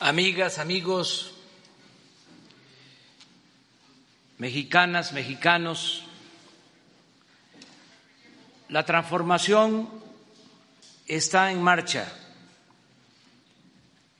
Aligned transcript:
amigas, 0.00 0.58
amigos, 0.58 1.32
mexicanas, 4.38 5.12
mexicanos, 5.12 6.04
la 8.68 8.84
transformación 8.84 9.88
está 11.06 11.50
en 11.50 11.62
marcha. 11.62 12.12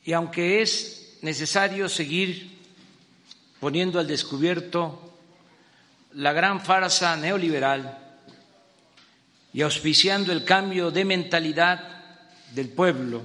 Y 0.05 0.13
aunque 0.13 0.63
es 0.63 1.19
necesario 1.23 1.89
seguir 1.89 2.59
poniendo 3.61 3.99
al 3.99 4.07
descubierto 4.07 5.15
la 6.13 6.33
gran 6.33 6.61
farsa 6.61 7.17
neoliberal 7.17 7.99
y 9.53 9.63
auspiciando 9.63 10.33
el 10.33 10.45
cambio 10.45 10.91
de 10.91 11.05
mentalidad 11.05 11.81
del 12.53 12.71
pueblo, 12.71 13.23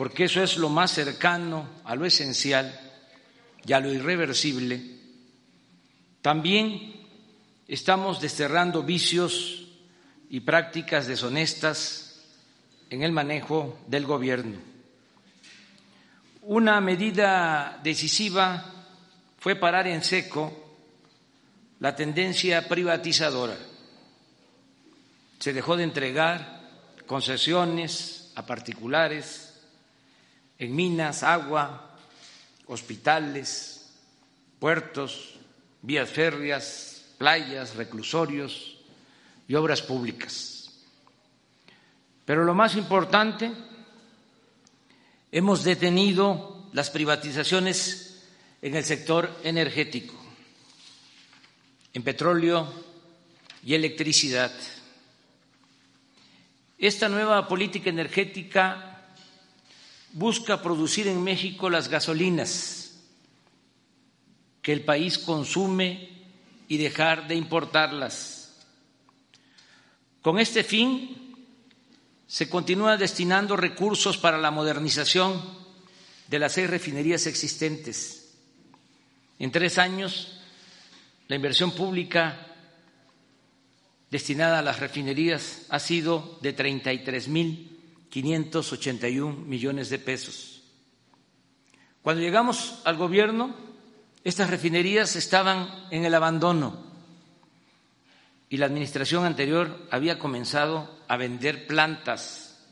porque 0.00 0.24
eso 0.24 0.42
es 0.42 0.56
lo 0.56 0.70
más 0.70 0.92
cercano 0.92 1.68
a 1.84 1.94
lo 1.94 2.06
esencial 2.06 2.74
y 3.66 3.74
a 3.74 3.80
lo 3.80 3.92
irreversible, 3.92 4.80
también 6.22 6.94
estamos 7.68 8.18
desterrando 8.18 8.82
vicios 8.82 9.66
y 10.30 10.40
prácticas 10.40 11.06
deshonestas 11.06 12.18
en 12.88 13.02
el 13.02 13.12
manejo 13.12 13.78
del 13.88 14.06
gobierno. 14.06 14.56
Una 16.44 16.80
medida 16.80 17.78
decisiva 17.84 18.72
fue 19.38 19.56
parar 19.56 19.86
en 19.86 20.02
seco 20.02 20.78
la 21.78 21.94
tendencia 21.94 22.66
privatizadora. 22.66 23.58
Se 25.38 25.52
dejó 25.52 25.76
de 25.76 25.84
entregar 25.84 26.70
concesiones 27.06 28.32
a 28.34 28.46
particulares 28.46 29.49
en 30.60 30.76
minas, 30.76 31.22
agua, 31.22 31.96
hospitales, 32.66 33.90
puertos, 34.58 35.36
vías 35.80 36.08
férreas, 36.08 37.14
playas, 37.16 37.74
reclusorios 37.74 38.76
y 39.48 39.54
obras 39.54 39.80
públicas. 39.80 40.70
Pero 42.26 42.44
lo 42.44 42.54
más 42.54 42.76
importante, 42.76 43.50
hemos 45.32 45.64
detenido 45.64 46.68
las 46.74 46.90
privatizaciones 46.90 48.22
en 48.60 48.76
el 48.76 48.84
sector 48.84 49.34
energético, 49.42 50.14
en 51.94 52.02
petróleo 52.02 52.70
y 53.64 53.74
electricidad. 53.74 54.52
Esta 56.78 57.08
nueva 57.08 57.48
política 57.48 57.88
energética 57.88 58.89
busca 60.12 60.62
producir 60.62 61.06
en 61.08 61.22
México 61.22 61.70
las 61.70 61.88
gasolinas 61.88 62.80
que 64.62 64.72
el 64.72 64.84
país 64.84 65.18
consume 65.18 66.08
y 66.68 66.76
dejar 66.76 67.28
de 67.28 67.34
importarlas. 67.34 68.54
Con 70.22 70.38
este 70.38 70.62
fin, 70.62 71.34
se 72.26 72.48
continúa 72.48 72.96
destinando 72.96 73.56
recursos 73.56 74.18
para 74.18 74.38
la 74.38 74.50
modernización 74.50 75.42
de 76.28 76.38
las 76.38 76.52
seis 76.52 76.70
refinerías 76.70 77.26
existentes. 77.26 78.34
En 79.38 79.50
tres 79.50 79.78
años, 79.78 80.40
la 81.26 81.36
inversión 81.36 81.72
pública 81.72 82.46
destinada 84.10 84.58
a 84.58 84.62
las 84.62 84.78
refinerías 84.78 85.62
ha 85.70 85.78
sido 85.78 86.38
de 86.42 86.52
33.581 88.10 89.36
millones 89.44 89.88
de 89.90 89.98
pesos. 89.98 90.62
Cuando 92.02 92.22
llegamos 92.22 92.80
al 92.84 92.96
gobierno, 92.96 93.54
estas 94.24 94.50
refinerías 94.50 95.16
estaban 95.16 95.68
en 95.90 96.04
el 96.04 96.14
abandono 96.14 96.90
y 98.48 98.56
la 98.56 98.66
administración 98.66 99.24
anterior 99.24 99.86
había 99.90 100.18
comenzado 100.18 100.98
a 101.08 101.16
vender 101.16 101.66
plantas 101.66 102.66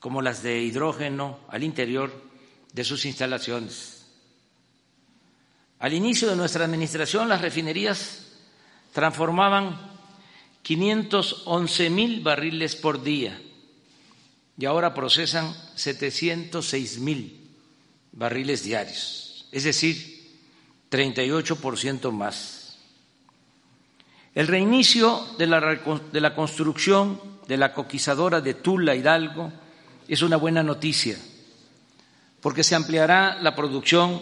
como 0.00 0.22
las 0.22 0.42
de 0.42 0.62
hidrógeno 0.62 1.40
al 1.48 1.64
interior 1.64 2.12
de 2.72 2.84
sus 2.84 3.04
instalaciones. 3.04 4.06
Al 5.80 5.92
inicio 5.92 6.28
de 6.28 6.36
nuestra 6.36 6.64
administración, 6.64 7.28
las 7.28 7.40
refinerías 7.40 8.32
transformaban 8.92 9.76
511 10.62 11.90
mil 11.90 12.20
barriles 12.20 12.76
por 12.76 13.02
día 13.02 13.40
y 14.58 14.66
ahora 14.66 14.92
procesan 14.92 15.54
706 15.76 16.98
mil 16.98 17.48
barriles 18.12 18.64
diarios, 18.64 19.46
es 19.52 19.64
decir, 19.64 20.18
38% 20.90 22.10
más. 22.10 22.78
El 24.34 24.48
reinicio 24.48 25.24
de 25.38 25.46
la, 25.46 25.60
de 26.12 26.20
la 26.20 26.34
construcción 26.34 27.20
de 27.46 27.56
la 27.56 27.72
coquizadora 27.72 28.40
de 28.40 28.54
Tula 28.54 28.94
Hidalgo 28.94 29.52
es 30.08 30.22
una 30.22 30.36
buena 30.36 30.62
noticia, 30.62 31.16
porque 32.40 32.64
se 32.64 32.74
ampliará 32.74 33.40
la 33.40 33.54
producción 33.54 34.20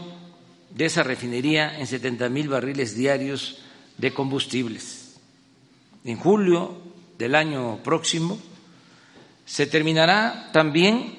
de 0.70 0.84
esa 0.84 1.02
refinería 1.02 1.78
en 1.78 1.86
70 1.86 2.28
mil 2.28 2.48
barriles 2.48 2.94
diarios 2.94 3.58
de 3.96 4.12
combustibles 4.12 5.06
en 6.06 6.16
julio 6.16 6.78
del 7.18 7.34
año 7.34 7.80
próximo, 7.82 8.38
se 9.46 9.66
terminará 9.66 10.50
también 10.52 11.14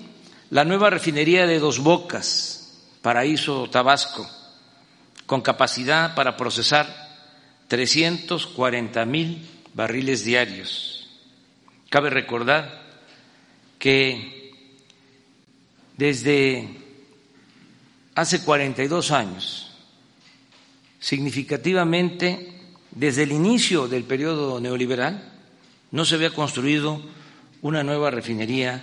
la 0.49 0.65
nueva 0.65 0.89
refinería 0.89 1.47
de 1.47 1.59
Dos 1.59 1.79
Bocas, 1.79 2.77
Paraíso 3.01 3.69
Tabasco, 3.69 4.29
con 5.25 5.41
capacidad 5.41 6.13
para 6.13 6.37
procesar 6.37 7.07
340 7.69 9.05
mil 9.05 9.47
barriles 9.73 10.23
diarios. 10.25 11.09
Cabe 11.89 12.09
recordar 12.09 12.85
que 13.79 14.51
desde 15.95 16.67
hace 18.13 18.43
42 18.43 19.11
años, 19.11 19.71
significativamente 20.99 22.53
desde 22.91 23.23
el 23.23 23.31
inicio 23.31 23.87
del 23.87 24.03
periodo 24.03 24.59
neoliberal 24.59 25.33
no 25.91 26.03
se 26.03 26.15
había 26.15 26.31
construido 26.31 27.01
una 27.67 27.83
nueva 27.83 28.09
refinería 28.09 28.81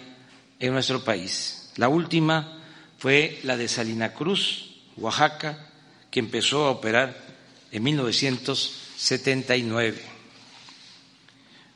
en 0.61 0.73
nuestro 0.75 1.03
país. 1.03 1.73
La 1.77 1.89
última 1.89 2.61
fue 2.99 3.41
la 3.43 3.57
de 3.57 3.67
Salina 3.67 4.13
Cruz, 4.13 4.83
Oaxaca, 4.99 5.71
que 6.11 6.21
empezó 6.21 6.67
a 6.67 6.73
operar 6.73 7.17
en 7.73 7.83
1979. 7.83 10.03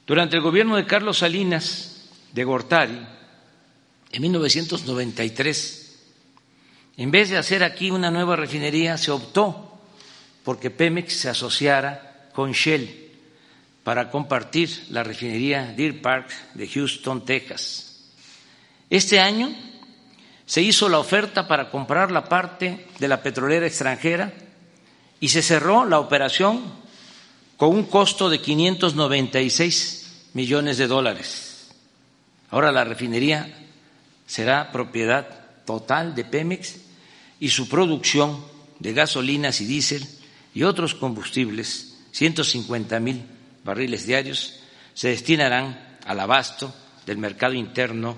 Durante 0.06 0.36
el 0.36 0.42
gobierno 0.42 0.76
de 0.76 0.84
Carlos 0.84 1.16
Salinas 1.18 2.10
de 2.34 2.44
Gortari, 2.44 3.00
en 4.12 4.22
1993, 4.22 5.98
en 6.98 7.10
vez 7.10 7.30
de 7.30 7.38
hacer 7.38 7.64
aquí 7.64 7.90
una 7.90 8.10
nueva 8.10 8.36
refinería, 8.36 8.98
se 8.98 9.12
optó 9.12 9.80
porque 10.44 10.68
Pemex 10.70 11.14
se 11.14 11.30
asociara 11.30 12.28
con 12.34 12.52
Shell 12.52 13.07
para 13.88 14.10
compartir 14.10 14.84
la 14.90 15.02
refinería 15.02 15.72
Deer 15.74 16.02
Park 16.02 16.28
de 16.52 16.68
Houston, 16.68 17.24
Texas. 17.24 18.10
Este 18.90 19.18
año 19.18 19.50
se 20.44 20.60
hizo 20.60 20.90
la 20.90 20.98
oferta 20.98 21.48
para 21.48 21.70
comprar 21.70 22.10
la 22.10 22.28
parte 22.28 22.86
de 22.98 23.08
la 23.08 23.22
petrolera 23.22 23.66
extranjera 23.66 24.34
y 25.20 25.30
se 25.30 25.40
cerró 25.40 25.86
la 25.86 26.00
operación 26.00 26.64
con 27.56 27.70
un 27.70 27.84
costo 27.84 28.28
de 28.28 28.42
596 28.42 30.28
millones 30.34 30.76
de 30.76 30.86
dólares. 30.86 31.70
Ahora 32.50 32.70
la 32.72 32.84
refinería 32.84 33.56
será 34.26 34.70
propiedad 34.70 35.64
total 35.64 36.14
de 36.14 36.26
Pemex 36.26 36.76
y 37.40 37.48
su 37.48 37.70
producción 37.70 38.44
de 38.80 38.92
gasolinas 38.92 39.62
y 39.62 39.64
diésel 39.64 40.06
y 40.52 40.64
otros 40.64 40.94
combustibles 40.94 41.96
150 42.12 43.00
mil 43.00 43.37
barriles 43.68 44.06
diarios 44.06 44.60
se 44.94 45.08
destinarán 45.08 45.98
al 46.06 46.20
abasto 46.20 46.74
del 47.04 47.18
mercado 47.18 47.52
interno 47.52 48.16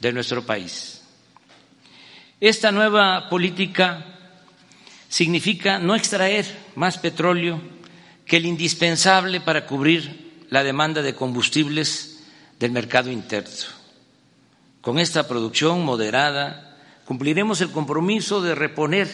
de 0.00 0.10
nuestro 0.10 0.46
país. 0.46 1.02
Esta 2.40 2.72
nueva 2.72 3.28
política 3.28 4.06
significa 5.10 5.78
no 5.78 5.94
extraer 5.94 6.46
más 6.76 6.96
petróleo 6.96 7.60
que 8.24 8.38
el 8.38 8.46
indispensable 8.46 9.42
para 9.42 9.66
cubrir 9.66 10.46
la 10.48 10.64
demanda 10.64 11.02
de 11.02 11.14
combustibles 11.14 12.24
del 12.58 12.70
mercado 12.70 13.10
interno. 13.10 13.66
Con 14.80 14.98
esta 14.98 15.28
producción 15.28 15.84
moderada 15.84 16.78
cumpliremos 17.04 17.60
el 17.60 17.70
compromiso 17.70 18.40
de 18.40 18.54
reponer 18.54 19.08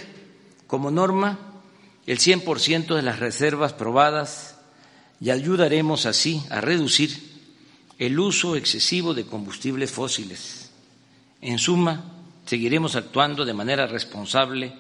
como 0.69 0.93
norma 0.93 1.40
el 2.06 2.20
100% 2.20 2.94
de 2.94 3.02
las 3.02 3.19
reservas 3.19 3.73
probadas 3.73 4.51
y 5.22 5.30
ayudaremos 5.30 6.04
así 6.06 6.42
a 6.50 6.60
reducir 6.60 7.16
el 7.96 8.19
uso 8.19 8.56
excesivo 8.56 9.14
de 9.14 9.24
combustibles 9.24 9.92
fósiles. 9.92 10.72
En 11.40 11.60
suma, 11.60 12.02
seguiremos 12.44 12.96
actuando 12.96 13.44
de 13.44 13.54
manera 13.54 13.86
responsable 13.86 14.72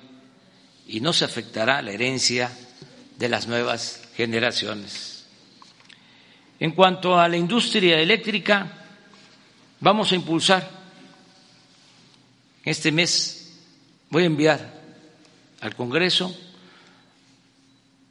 y 0.88 1.00
no 1.00 1.12
se 1.12 1.24
afectará 1.24 1.80
la 1.80 1.92
herencia 1.92 2.50
de 3.16 3.28
las 3.28 3.46
nuevas 3.46 4.02
generaciones. 4.16 5.26
En 6.58 6.72
cuanto 6.72 7.20
a 7.20 7.28
la 7.28 7.36
industria 7.36 8.00
eléctrica, 8.00 8.66
vamos 9.78 10.10
a 10.10 10.16
impulsar 10.16 10.68
este 12.64 12.90
mes, 12.90 13.60
voy 14.10 14.24
a 14.24 14.26
enviar 14.26 14.82
al 15.60 15.76
Congreso 15.76 16.36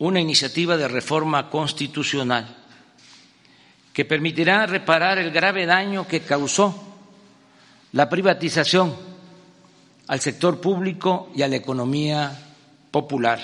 una 0.02 0.20
iniciativa 0.20 0.78
de 0.78 0.88
reforma 0.88 1.48
constitucional 1.48 2.58
que 3.94 4.04
permitirá 4.04 4.66
reparar 4.66 5.20
el 5.20 5.30
grave 5.30 5.68
daño 5.68 6.08
que 6.08 6.22
causó 6.22 6.98
la 7.92 8.10
privatización 8.10 8.96
al 10.08 10.20
sector 10.20 10.60
público 10.60 11.32
y 11.36 11.44
a 11.44 11.48
la 11.48 11.58
economía 11.58 12.36
popular. 12.90 13.40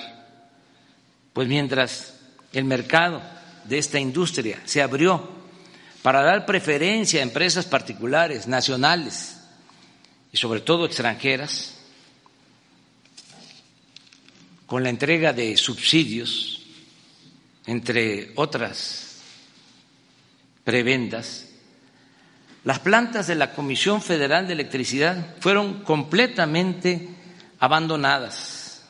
Pues 1.31 1.47
mientras 1.47 2.19
el 2.51 2.63
mercado 2.63 3.21
de 3.65 3.77
esta 3.77 3.99
industria 3.99 4.59
se 4.65 4.81
abrió 4.81 5.29
para 6.01 6.23
dar 6.23 6.47
preferencia 6.47 7.19
a 7.19 7.23
empresas 7.23 7.65
particulares, 7.65 8.47
nacionales 8.47 9.41
y 10.31 10.37
sobre 10.37 10.61
todo 10.61 10.87
extranjeras, 10.87 11.76
con 14.67 14.83
la 14.83 14.89
entrega 14.89 15.33
de 15.33 15.57
subsidios, 15.57 16.61
entre 17.65 18.33
otras 18.35 19.21
prebendas, 20.63 21.45
las 22.65 22.79
plantas 22.79 23.27
de 23.27 23.35
la 23.35 23.53
Comisión 23.53 24.01
Federal 24.01 24.45
de 24.45 24.53
Electricidad 24.53 25.35
fueron 25.39 25.83
completamente 25.83 27.07
abandonadas. 27.59 28.83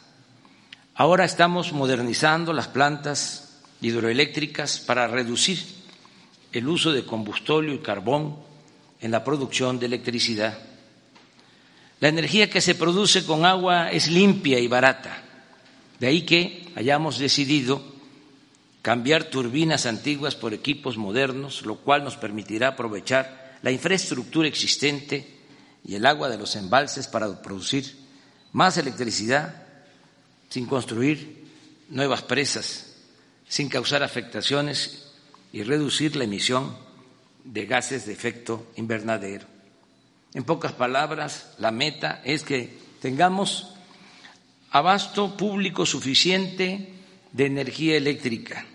Ahora 0.96 1.26
estamos 1.26 1.72
modernizando 1.74 2.54
las 2.54 2.68
plantas 2.68 3.62
hidroeléctricas 3.80 4.80
para 4.80 5.08
reducir 5.08 5.64
el 6.54 6.68
uso 6.68 6.92
de 6.92 7.06
combustóleo 7.06 7.76
y 7.76 7.80
carbón 7.80 8.38
en 9.00 9.12
la 9.12 9.24
producción 9.24 9.78
de 9.78 9.86
electricidad. 9.86 10.58
La 12.00 12.08
energía 12.08 12.50
que 12.50 12.62
se 12.62 12.74
produce 12.74 13.28
con 13.28 13.46
agua 13.46 13.92
es 13.92 14.08
limpia 14.08 14.58
y 14.58 14.68
barata. 14.68 15.24
De 16.00 16.08
ahí 16.08 16.24
que 16.24 16.72
hayamos 16.76 17.18
decidido 17.18 17.82
cambiar 18.82 19.26
turbinas 19.26 19.86
antiguas 19.86 20.36
por 20.36 20.54
equipos 20.54 20.98
modernos, 20.98 21.66
lo 21.66 21.78
cual 21.78 22.04
nos 22.04 22.16
permitirá 22.16 22.70
aprovechar 22.70 23.58
la 23.62 23.72
infraestructura 23.72 24.48
existente 24.48 25.28
y 25.84 25.96
el 25.96 26.06
agua 26.06 26.30
de 26.30 26.38
los 26.38 26.56
embalses 26.56 27.08
para 27.08 27.42
producir 27.42 27.98
más 28.54 28.78
electricidad 28.78 29.64
sin 30.50 30.66
construir 30.66 31.46
nuevas 31.90 32.22
presas, 32.22 32.96
sin 33.48 33.70
causar 33.70 34.04
afectaciones 34.04 35.12
y 35.52 35.64
reducir 35.64 36.16
la 36.16 36.26
emisión 36.26 36.76
de 37.44 37.66
gases 37.66 38.06
de 38.06 38.14
efecto 38.14 38.68
invernadero. 38.76 39.46
En 40.34 40.44
pocas 40.44 40.74
palabras, 40.74 41.54
la 41.58 41.72
meta 41.72 42.22
es 42.24 42.44
que 42.44 42.78
tengamos 43.02 43.74
abasto 44.72 45.38
público 45.38 45.86
suficiente 45.86 46.94
de 47.32 47.46
energía 47.46 47.98
eléctrica, 47.98 48.66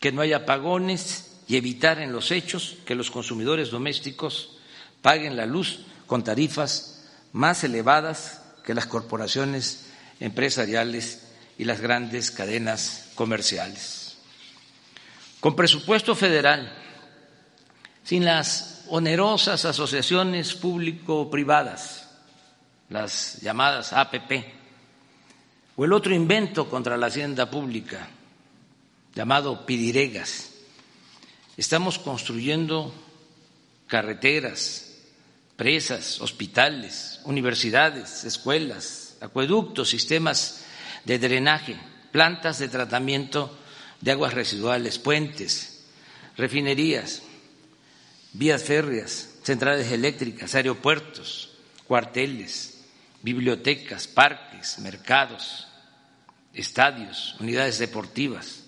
que 0.00 0.12
no 0.12 0.20
haya 0.20 0.38
apagones 0.38 1.40
y 1.46 1.56
evitar 1.56 2.00
en 2.00 2.12
los 2.12 2.30
hechos 2.30 2.76
que 2.84 2.94
los 2.94 3.10
consumidores 3.10 3.70
domésticos 3.70 4.58
paguen 5.02 5.36
la 5.36 5.46
luz 5.46 5.80
con 6.06 6.24
tarifas 6.24 7.04
más 7.32 7.64
elevadas 7.64 8.42
que 8.64 8.74
las 8.74 8.86
corporaciones 8.86 9.90
empresariales 10.20 11.28
y 11.56 11.64
las 11.64 11.80
grandes 11.80 12.30
cadenas 12.30 13.10
comerciales. 13.14 14.16
Con 15.40 15.54
presupuesto 15.54 16.14
federal, 16.14 16.72
sin 18.04 18.24
las 18.24 18.84
onerosas 18.88 19.64
asociaciones 19.64 20.54
público-privadas, 20.54 22.08
las 22.88 23.40
llamadas 23.40 23.92
APP, 23.92 24.57
o 25.78 25.84
el 25.84 25.92
otro 25.92 26.12
invento 26.12 26.68
contra 26.68 26.96
la 26.96 27.06
hacienda 27.06 27.48
pública 27.48 28.08
llamado 29.14 29.64
Pidiregas, 29.64 30.50
Estamos 31.56 31.98
construyendo 31.98 32.94
carreteras, 33.88 34.94
presas, 35.56 36.20
hospitales, 36.20 37.20
universidades, 37.24 38.22
escuelas, 38.22 39.16
acueductos, 39.20 39.88
sistemas 39.88 40.64
de 41.04 41.18
drenaje, 41.18 41.76
plantas 42.12 42.60
de 42.60 42.68
tratamiento 42.68 43.58
de 44.00 44.12
aguas 44.12 44.34
residuales, 44.34 45.00
puentes, 45.00 45.84
refinerías, 46.36 47.22
vías 48.34 48.62
férreas, 48.62 49.30
centrales 49.42 49.90
eléctricas, 49.90 50.54
aeropuertos, 50.54 51.56
cuarteles, 51.88 52.84
bibliotecas, 53.22 54.06
parques, 54.06 54.78
mercados, 54.78 55.67
estadios, 56.54 57.36
unidades 57.40 57.78
deportivas 57.78 58.64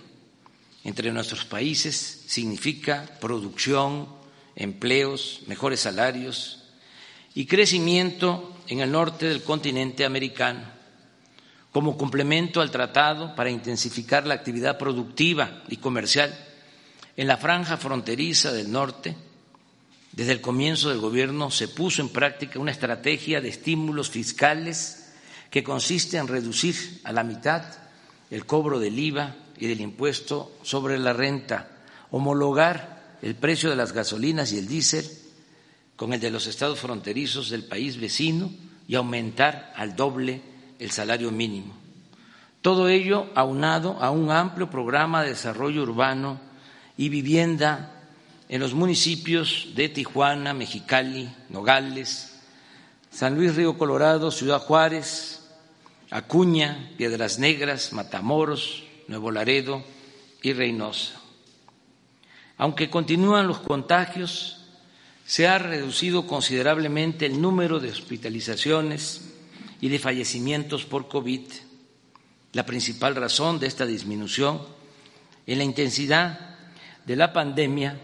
entre 0.85 1.11
nuestros 1.11 1.43
países 1.45 2.23
significa 2.27 3.09
producción, 3.19 4.07
empleos, 4.55 5.41
mejores 5.47 5.81
salarios 5.81 6.63
y 7.35 7.45
crecimiento 7.45 8.52
en 8.67 8.79
el 8.79 8.91
norte 8.91 9.27
del 9.27 9.43
continente 9.43 10.05
americano, 10.05 10.61
como 11.71 11.97
complemento 11.97 12.61
al 12.61 12.71
tratado 12.71 13.35
para 13.35 13.49
intensificar 13.49 14.25
la 14.25 14.35
actividad 14.35 14.77
productiva 14.77 15.63
y 15.67 15.77
comercial 15.77 16.33
en 17.17 17.27
la 17.27 17.37
franja 17.37 17.77
fronteriza 17.77 18.51
del 18.51 18.71
norte, 18.71 19.15
desde 20.11 20.31
el 20.31 20.41
comienzo 20.41 20.89
del 20.89 20.99
gobierno 20.99 21.49
se 21.49 21.67
puso 21.67 22.01
en 22.01 22.09
práctica 22.09 22.59
una 22.59 22.71
estrategia 22.71 23.41
de 23.41 23.49
estímulos 23.49 24.09
fiscales 24.09 25.13
que 25.49 25.63
consiste 25.63 26.17
en 26.17 26.27
reducir 26.27 27.01
a 27.03 27.11
la 27.11 27.23
mitad 27.23 27.63
el 28.29 28.45
cobro 28.45 28.79
del 28.79 28.97
IVA 28.97 29.35
y 29.57 29.67
del 29.67 29.81
impuesto 29.81 30.57
sobre 30.63 30.97
la 30.99 31.13
renta, 31.13 31.69
homologar 32.11 33.17
el 33.21 33.35
precio 33.35 33.69
de 33.69 33.75
las 33.75 33.91
gasolinas 33.91 34.51
y 34.51 34.57
el 34.57 34.67
diésel 34.67 35.09
con 35.95 36.13
el 36.13 36.19
de 36.19 36.31
los 36.31 36.47
estados 36.47 36.79
fronterizos 36.79 37.49
del 37.49 37.63
país 37.63 37.99
vecino 37.99 38.51
y 38.87 38.95
aumentar 38.95 39.73
al 39.75 39.95
doble 39.95 40.41
el 40.79 40.91
salario 40.91 41.31
mínimo. 41.31 41.73
Todo 42.61 42.87
ello 42.87 43.27
aunado 43.35 43.97
a 44.01 44.09
un 44.09 44.31
amplio 44.31 44.69
programa 44.69 45.21
de 45.21 45.29
desarrollo 45.29 45.83
urbano 45.83 46.39
y 46.97 47.09
vivienda 47.09 48.01
en 48.49 48.61
los 48.61 48.73
municipios 48.73 49.69
de 49.75 49.89
Tijuana, 49.89 50.53
Mexicali, 50.53 51.29
Nogales, 51.49 52.39
San 53.11 53.35
Luis 53.35 53.55
Río 53.55 53.77
Colorado, 53.77 54.31
Ciudad 54.31 54.59
Juárez, 54.59 55.43
Acuña, 56.09 56.91
Piedras 56.97 57.39
Negras, 57.39 57.93
Matamoros, 57.93 58.83
Nuevo 59.07 59.31
Laredo 59.31 59.83
y 60.41 60.53
Reynosa. 60.53 61.19
Aunque 62.57 62.89
continúan 62.89 63.47
los 63.47 63.59
contagios, 63.59 64.62
se 65.25 65.47
ha 65.47 65.57
reducido 65.57 66.27
considerablemente 66.27 67.25
el 67.25 67.41
número 67.41 67.79
de 67.79 67.89
hospitalizaciones 67.89 69.21
y 69.79 69.89
de 69.89 69.99
fallecimientos 69.99 70.85
por 70.85 71.07
COVID. 71.07 71.41
La 72.53 72.65
principal 72.65 73.15
razón 73.15 73.59
de 73.59 73.67
esta 73.67 73.85
disminución 73.85 74.61
en 75.47 75.57
la 75.57 75.63
intensidad 75.63 76.57
de 77.05 77.15
la 77.15 77.33
pandemia 77.33 77.99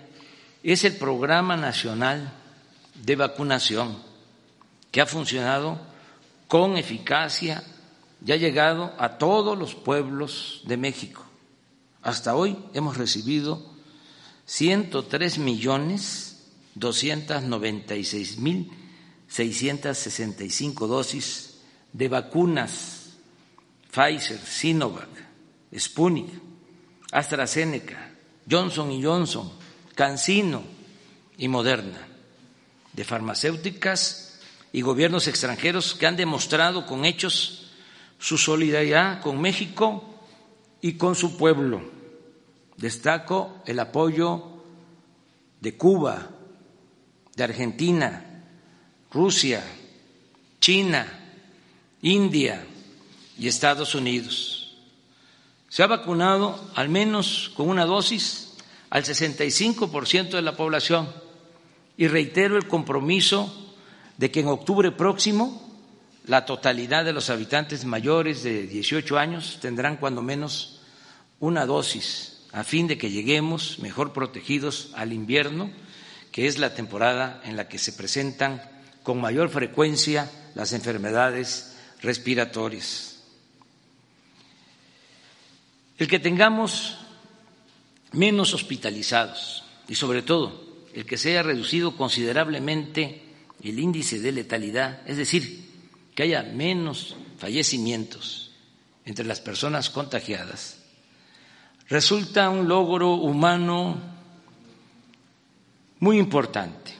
es 0.63 0.83
el 0.83 0.95
Programa 0.95 1.55
Nacional 1.55 2.33
de 2.95 3.15
Vacunación, 3.15 3.97
que 4.91 5.01
ha 5.01 5.05
funcionado 5.05 5.79
con 6.47 6.77
eficacia 6.77 7.63
y 8.25 8.31
ha 8.31 8.35
llegado 8.35 8.93
a 8.97 9.17
todos 9.17 9.57
los 9.57 9.75
pueblos 9.75 10.61
de 10.65 10.77
México. 10.77 11.23
Hasta 12.01 12.35
hoy 12.35 12.57
hemos 12.73 12.97
recibido 12.97 13.63
103 14.45 15.37
millones 15.37 16.28
296 16.75 18.37
mil 18.37 18.71
665 19.27 20.87
dosis 20.87 21.59
de 21.93 22.07
vacunas 22.07 22.99
Pfizer, 23.91 24.39
Sinovac, 24.39 25.09
Sputnik, 25.75 26.29
AstraZeneca, 27.11 28.11
Johnson 28.49 29.01
Johnson, 29.03 29.51
CanSino 29.95 30.63
y 31.37 31.47
Moderna, 31.47 32.07
de 32.93 33.03
farmacéuticas 33.03 34.39
y 34.71 34.81
gobiernos 34.81 35.27
extranjeros 35.27 35.95
que 35.95 36.05
han 36.05 36.15
demostrado 36.15 36.85
con 36.85 37.05
hechos 37.05 37.71
su 38.19 38.37
solidaridad 38.37 39.21
con 39.21 39.41
México 39.41 40.03
y 40.81 40.93
con 40.93 41.15
su 41.15 41.37
pueblo. 41.37 41.81
Destaco 42.77 43.61
el 43.65 43.79
apoyo 43.79 44.63
de 45.61 45.75
Cuba, 45.75 46.29
de 47.39 47.45
Argentina, 47.45 48.43
Rusia, 49.13 49.63
China, 50.59 51.07
India 52.01 52.65
y 53.37 53.47
Estados 53.47 53.95
Unidos. 53.95 54.75
Se 55.69 55.81
ha 55.81 55.87
vacunado 55.87 56.69
al 56.75 56.89
menos 56.89 57.51
con 57.55 57.69
una 57.69 57.85
dosis 57.85 58.57
al 58.89 59.05
65% 59.05 60.31
de 60.31 60.41
la 60.41 60.57
población 60.57 61.09
y 61.95 62.07
reitero 62.07 62.57
el 62.57 62.67
compromiso 62.67 63.73
de 64.17 64.31
que 64.31 64.41
en 64.41 64.47
octubre 64.47 64.91
próximo 64.91 65.65
la 66.25 66.45
totalidad 66.45 67.05
de 67.05 67.13
los 67.13 67.29
habitantes 67.29 67.85
mayores 67.85 68.43
de 68.43 68.67
18 68.67 69.17
años 69.17 69.59
tendrán 69.61 69.95
cuando 69.95 70.21
menos 70.21 70.81
una 71.39 71.65
dosis 71.65 72.41
a 72.51 72.65
fin 72.65 72.87
de 72.87 72.97
que 72.97 73.11
lleguemos 73.11 73.79
mejor 73.79 74.11
protegidos 74.11 74.91
al 74.95 75.13
invierno, 75.13 75.71
que 76.31 76.47
es 76.47 76.57
la 76.57 76.73
temporada 76.73 77.41
en 77.43 77.57
la 77.57 77.67
que 77.67 77.79
se 77.79 77.93
presentan 77.93 78.61
con 79.03 79.19
mayor 79.19 79.49
frecuencia 79.49 80.29
las 80.55 80.73
enfermedades 80.73 81.75
respiratorias. 82.01 83.19
El 85.97 86.07
que 86.07 86.19
tengamos 86.19 86.97
menos 88.11 88.53
hospitalizados 88.53 89.63
y 89.87 89.95
sobre 89.95 90.21
todo 90.21 90.69
el 90.93 91.05
que 91.05 91.17
se 91.17 91.31
haya 91.31 91.43
reducido 91.43 91.95
considerablemente 91.95 93.21
el 93.63 93.79
índice 93.79 94.19
de 94.19 94.31
letalidad, 94.31 95.01
es 95.07 95.17
decir, 95.17 95.69
que 96.15 96.23
haya 96.23 96.43
menos 96.43 97.15
fallecimientos 97.37 98.51
entre 99.05 99.25
las 99.25 99.39
personas 99.39 99.89
contagiadas, 99.89 100.77
resulta 101.87 102.49
un 102.49 102.67
logro 102.67 103.13
humano 103.13 104.08
muy 105.99 106.17
importante, 106.17 106.93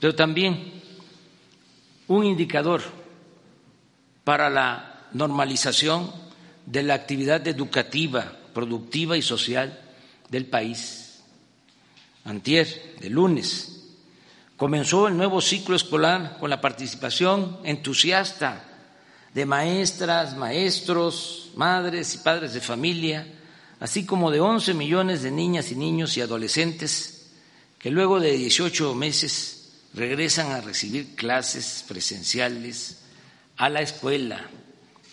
pero 0.00 0.14
también 0.14 0.82
un 2.08 2.24
indicador 2.24 2.82
para 4.24 4.50
la 4.50 5.08
normalización 5.12 6.10
de 6.66 6.82
la 6.82 6.94
actividad 6.94 7.46
educativa, 7.46 8.32
productiva 8.52 9.16
y 9.16 9.22
social 9.22 9.80
del 10.28 10.46
país. 10.46 11.22
Antier, 12.24 12.96
de 13.00 13.10
lunes, 13.10 13.94
comenzó 14.56 15.08
el 15.08 15.16
nuevo 15.16 15.40
ciclo 15.40 15.76
escolar 15.76 16.38
con 16.40 16.48
la 16.50 16.60
participación 16.60 17.58
entusiasta 17.64 18.64
de 19.34 19.46
maestras, 19.46 20.36
maestros, 20.36 21.50
madres 21.56 22.14
y 22.14 22.18
padres 22.18 22.54
de 22.54 22.60
familia, 22.60 23.26
así 23.84 24.06
como 24.06 24.30
de 24.30 24.40
11 24.40 24.72
millones 24.72 25.20
de 25.20 25.30
niñas 25.30 25.70
y 25.70 25.76
niños 25.76 26.16
y 26.16 26.22
adolescentes 26.22 27.26
que 27.78 27.90
luego 27.90 28.18
de 28.18 28.32
18 28.32 28.94
meses 28.94 29.72
regresan 29.92 30.52
a 30.52 30.62
recibir 30.62 31.14
clases 31.14 31.84
presenciales 31.86 33.00
a 33.58 33.68
la 33.68 33.82
escuela, 33.82 34.48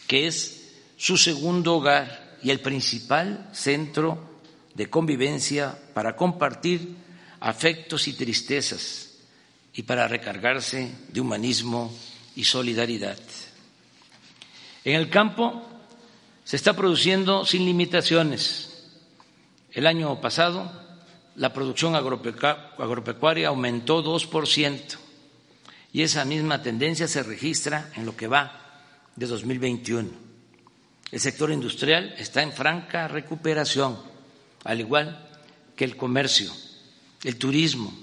que 0.08 0.25
es 0.25 0.70
su 0.96 1.18
segundo 1.18 1.75
hogar 1.75 2.38
y 2.42 2.50
el 2.50 2.62
principal 2.62 3.50
centro 3.51 4.40
de 4.74 4.90
convivencia 4.90 5.78
para 5.94 6.16
compartir 6.16 6.96
afectos 7.42 8.08
y 8.08 8.13
tristezas 8.13 9.16
y 9.74 9.84
para 9.84 10.08
recargarse 10.08 10.94
de 11.10 11.20
humanismo 11.20 11.94
y 12.38 12.46
solidaridad. 12.46 13.20
En 14.86 14.96
el 14.96 15.10
campo 15.10 15.71
se 16.51 16.58
está 16.58 16.75
produciendo 16.75 17.46
sin 17.46 17.63
limitaciones. 17.63 18.89
El 19.72 19.88
año 19.88 20.20
pasado 20.20 20.70
la 21.38 21.53
producción 21.53 21.96
agropecuaria 21.96 23.48
aumentó 23.48 24.01
dos 24.01 24.27
por 24.27 24.50
ciento 24.50 24.98
y 25.93 26.01
esa 26.01 26.25
misma 26.25 26.62
tendencia 26.62 27.08
se 27.08 27.24
registra 27.24 27.89
en 27.96 28.05
lo 28.05 28.17
que 28.17 28.27
va 28.27 28.81
de 29.15 29.27
2021. 29.27 30.10
El 31.13 31.20
sector 31.22 31.53
industrial 31.53 32.15
está 32.17 32.43
en 32.43 32.51
franca 32.51 33.08
recuperación, 33.08 33.98
al 34.65 34.81
igual 34.81 35.29
que 35.77 35.86
el 35.86 35.96
comercio, 35.96 36.51
el 37.24 37.38
turismo, 37.38 37.98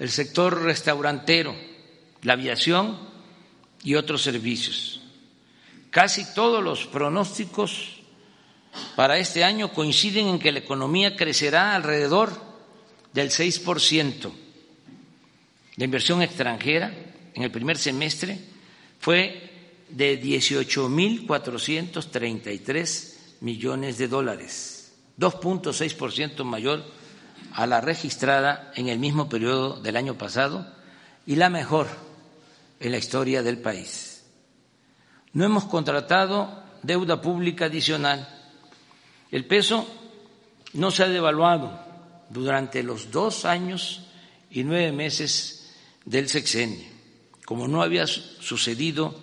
el 0.00 0.10
sector 0.10 0.60
restaurantero, 0.60 1.54
la 2.22 2.32
aviación 2.32 2.98
y 3.84 3.94
otros 3.94 4.22
servicios. 4.22 4.99
Casi 5.90 6.24
todos 6.34 6.62
los 6.62 6.86
pronósticos 6.86 7.96
para 8.94 9.18
este 9.18 9.42
año 9.44 9.72
coinciden 9.72 10.28
en 10.28 10.38
que 10.38 10.52
la 10.52 10.60
economía 10.60 11.16
crecerá 11.16 11.74
alrededor 11.74 12.30
del 13.12 13.30
6%. 13.30 14.30
La 15.76 15.84
inversión 15.84 16.22
extranjera 16.22 16.94
en 17.34 17.42
el 17.42 17.50
primer 17.50 17.76
semestre 17.76 18.38
fue 19.00 19.50
de 19.88 20.22
18.433 20.22 23.14
millones 23.40 23.98
de 23.98 24.06
dólares, 24.06 24.94
2.6% 25.18 26.44
mayor 26.44 26.84
a 27.52 27.66
la 27.66 27.80
registrada 27.80 28.70
en 28.76 28.88
el 28.88 29.00
mismo 29.00 29.28
periodo 29.28 29.80
del 29.80 29.96
año 29.96 30.16
pasado 30.16 30.72
y 31.26 31.34
la 31.36 31.50
mejor 31.50 31.88
en 32.78 32.92
la 32.92 32.98
historia 32.98 33.42
del 33.42 33.58
país. 33.58 34.09
No 35.32 35.44
hemos 35.44 35.64
contratado 35.64 36.62
deuda 36.82 37.20
pública 37.20 37.66
adicional. 37.66 38.28
El 39.30 39.46
peso 39.46 39.86
no 40.72 40.90
se 40.90 41.04
ha 41.04 41.08
devaluado 41.08 41.78
durante 42.30 42.82
los 42.82 43.10
dos 43.10 43.44
años 43.44 44.02
y 44.50 44.64
nueve 44.64 44.92
meses 44.92 45.72
del 46.04 46.28
sexenio, 46.28 46.88
como 47.44 47.68
no 47.68 47.82
había 47.82 48.06
sucedido 48.06 49.14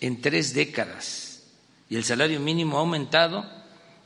en 0.00 0.20
tres 0.20 0.54
décadas, 0.54 1.42
y 1.88 1.96
el 1.96 2.04
salario 2.04 2.40
mínimo 2.40 2.76
ha 2.76 2.80
aumentado 2.80 3.44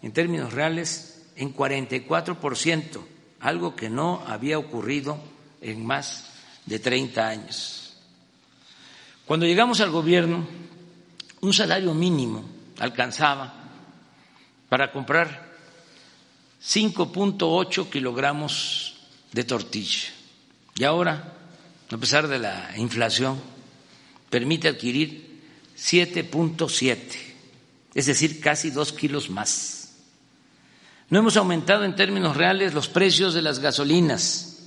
en 0.03 0.13
términos 0.13 0.53
reales 0.53 1.23
en 1.37 1.51
44 1.51 2.41
por 2.41 2.57
ciento 2.57 3.07
algo 3.45 3.77
que 3.77 3.91
no 3.91 4.23
había 4.27 4.59
ocurrido 4.59 5.19
en 5.61 5.85
más 5.85 6.31
de 6.65 6.79
30 6.79 7.29
años. 7.29 7.95
Cuando 9.27 9.45
llegamos 9.45 9.83
al 9.83 9.91
gobierno, 9.91 10.47
un 11.45 11.53
salario 11.53 11.93
mínimo 11.93 12.43
alcanzaba 12.79 13.53
para 14.69 14.91
comprar 14.91 15.53
5.8 16.63 17.91
kilogramos 17.91 18.97
de 19.33 19.45
tortilla. 19.45 20.09
Y 20.77 20.85
ahora, 20.85 21.35
a 21.91 21.97
pesar 21.99 22.29
de 22.29 22.39
la 22.39 22.73
inflación, 22.79 23.39
permite 24.31 24.69
adquirir 24.69 25.43
7.7, 25.77 26.97
es 27.95 28.07
decir, 28.07 28.41
casi 28.41 28.71
dos 28.71 28.93
kilos 28.93 29.29
más. 29.29 29.97
No 31.11 31.19
hemos 31.19 31.37
aumentado 31.37 31.85
en 31.85 31.95
términos 31.95 32.37
reales 32.37 32.73
los 32.73 32.89
precios 32.89 33.35
de 33.35 33.43
las 33.43 33.59
gasolinas, 33.59 34.63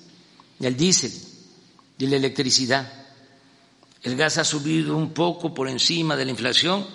el 0.59 0.77
diésel 0.77 1.11
y 1.97 2.05
la 2.05 2.17
electricidad. 2.17 2.96
El 4.03 4.15
gas 4.15 4.37
ha 4.37 4.43
subido 4.43 4.95
un 4.95 5.13
poco 5.13 5.53
por 5.53 5.67
encima 5.67 6.15
de 6.15 6.25
la 6.25 6.31
inflación, 6.31 6.85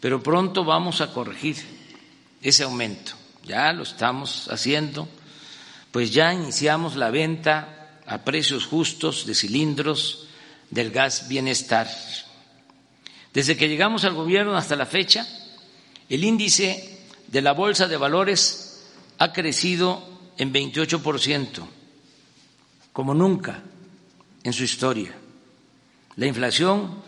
pero 0.00 0.22
pronto 0.22 0.64
vamos 0.64 1.00
a 1.00 1.12
corregir 1.12 1.56
ese 2.42 2.64
aumento. 2.64 3.12
Ya 3.44 3.72
lo 3.72 3.82
estamos 3.82 4.48
haciendo, 4.48 5.08
pues 5.90 6.12
ya 6.12 6.32
iniciamos 6.32 6.96
la 6.96 7.10
venta 7.10 8.00
a 8.06 8.18
precios 8.18 8.66
justos 8.66 9.26
de 9.26 9.34
cilindros 9.34 10.26
del 10.70 10.90
gas 10.90 11.28
bienestar. 11.28 11.88
Desde 13.32 13.56
que 13.56 13.68
llegamos 13.68 14.04
al 14.04 14.14
gobierno 14.14 14.56
hasta 14.56 14.76
la 14.76 14.86
fecha, 14.86 15.26
el 16.08 16.24
índice 16.24 17.00
de 17.28 17.42
la 17.42 17.52
Bolsa 17.52 17.88
de 17.88 17.96
Valores 17.96 18.84
ha 19.18 19.32
crecido 19.32 20.06
en 20.36 20.52
28%, 20.52 21.66
como 22.92 23.14
nunca 23.14 23.62
en 24.42 24.52
su 24.52 24.64
historia. 24.64 25.23
La 26.16 26.26
inflación, 26.26 27.02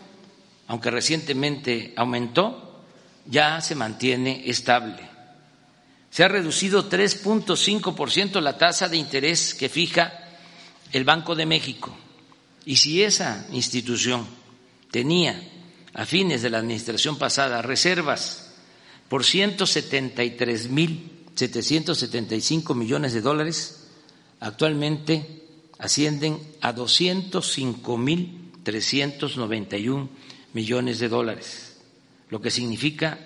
aunque 0.67 0.91
recientemente 0.91 1.93
aumentó, 1.95 2.83
ya 3.25 3.61
se 3.61 3.75
mantiene 3.75 4.43
estable. 4.49 4.99
Se 6.09 6.23
ha 6.23 6.27
reducido 6.27 6.89
3.5% 6.89 8.41
la 8.41 8.57
tasa 8.57 8.89
de 8.89 8.97
interés 8.97 9.53
que 9.53 9.69
fija 9.69 10.13
el 10.91 11.03
Banco 11.03 11.35
de 11.35 11.45
México. 11.45 11.95
Y 12.65 12.77
si 12.77 13.03
esa 13.03 13.45
institución 13.51 14.25
tenía 14.91 15.41
a 15.93 16.05
fines 16.05 16.41
de 16.41 16.49
la 16.49 16.59
administración 16.59 17.17
pasada 17.17 17.61
reservas 17.61 18.53
por 19.09 19.23
173 19.23 20.69
mil 20.69 21.17
775 21.35 22.73
millones 22.73 23.13
de 23.13 23.21
dólares, 23.21 23.87
actualmente 24.39 25.45
ascienden 25.77 26.39
a 26.61 26.73
205 26.73 27.97
mil 27.97 28.46
391 28.67 30.09
millones 30.51 30.99
de 30.99 31.07
dólares, 31.07 31.79
lo 32.29 32.41
que 32.41 32.51
significa 32.51 33.17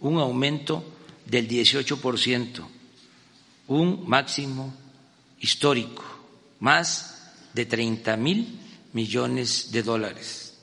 un 0.00 0.18
aumento 0.18 0.84
del 1.24 1.48
18 1.48 1.98
por 1.98 2.18
ciento, 2.18 2.68
un 3.68 4.06
máximo 4.06 4.74
histórico, 5.40 6.04
más 6.60 7.32
de 7.54 7.64
30 7.64 8.18
mil 8.18 8.58
millones 8.92 9.72
de 9.72 9.82
dólares. 9.82 10.58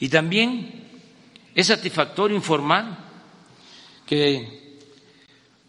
Y 0.00 0.08
también 0.08 0.82
es 1.54 1.68
satisfactorio 1.68 2.36
informar 2.36 2.98
que 4.04 4.62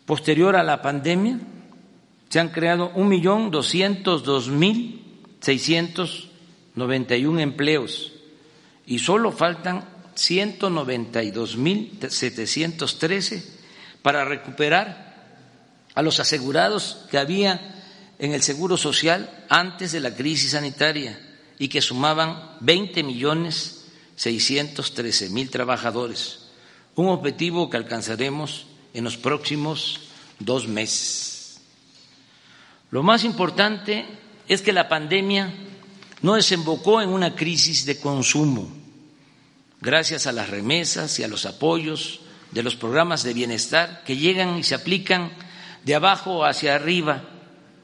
Posterior 0.07 0.55
a 0.55 0.63
la 0.63 0.81
pandemia, 0.81 1.39
se 2.29 2.39
han 2.39 2.49
creado 2.49 2.91
un 2.95 3.07
millón 3.07 3.51
doscientos 3.51 4.23
dos 4.23 4.49
mil 4.49 4.99
seiscientos 5.39 6.32
noventa 6.75 7.15
y 7.15 7.25
un 7.25 7.39
empleos 7.39 8.11
y 8.85 8.99
solo 8.99 9.31
faltan 9.31 9.85
ciento 10.15 10.69
noventa 10.69 11.23
y 11.23 11.31
dos 11.31 11.57
mil 11.57 11.97
setecientos 12.09 12.99
trece 12.99 13.43
para 14.01 14.25
recuperar 14.25 15.13
a 15.95 16.01
los 16.01 16.19
asegurados 16.19 17.05
que 17.09 17.17
había 17.17 17.81
en 18.19 18.33
el 18.33 18.41
Seguro 18.41 18.77
Social 18.77 19.45
antes 19.49 19.91
de 19.91 19.99
la 19.99 20.15
crisis 20.15 20.51
sanitaria 20.51 21.19
y 21.59 21.67
que 21.67 21.81
sumaban 21.81 22.57
veinte 22.59 23.03
millones 23.03 23.85
seiscientos 24.15 24.93
trece 24.93 25.29
mil 25.29 25.49
trabajadores, 25.49 26.49
un 26.95 27.07
objetivo 27.07 27.69
que 27.69 27.77
alcanzaremos 27.77 28.65
en 28.93 29.03
los 29.03 29.17
próximos 29.17 30.01
dos 30.39 30.67
meses. 30.67 31.59
Lo 32.91 33.01
más 33.01 33.23
importante 33.23 34.05
es 34.47 34.61
que 34.61 34.73
la 34.73 34.87
pandemia 34.89 35.51
no 36.23 36.35
desembocó 36.35 37.01
en 37.01 37.09
una 37.09 37.35
crisis 37.35 37.85
de 37.85 37.99
consumo, 37.99 38.71
gracias 39.81 40.25
a 40.25 40.31
las 40.31 40.49
remesas 40.49 41.19
y 41.19 41.23
a 41.23 41.27
los 41.27 41.45
apoyos 41.45 42.21
de 42.51 42.63
los 42.63 42.77
programas 42.77 43.23
de 43.23 43.33
bienestar 43.33 44.03
que 44.05 44.15
llegan 44.15 44.57
y 44.57 44.63
se 44.63 44.73
aplican 44.73 45.33
de 45.83 45.95
abajo 45.95 46.45
hacia 46.45 46.75
arriba, 46.75 47.23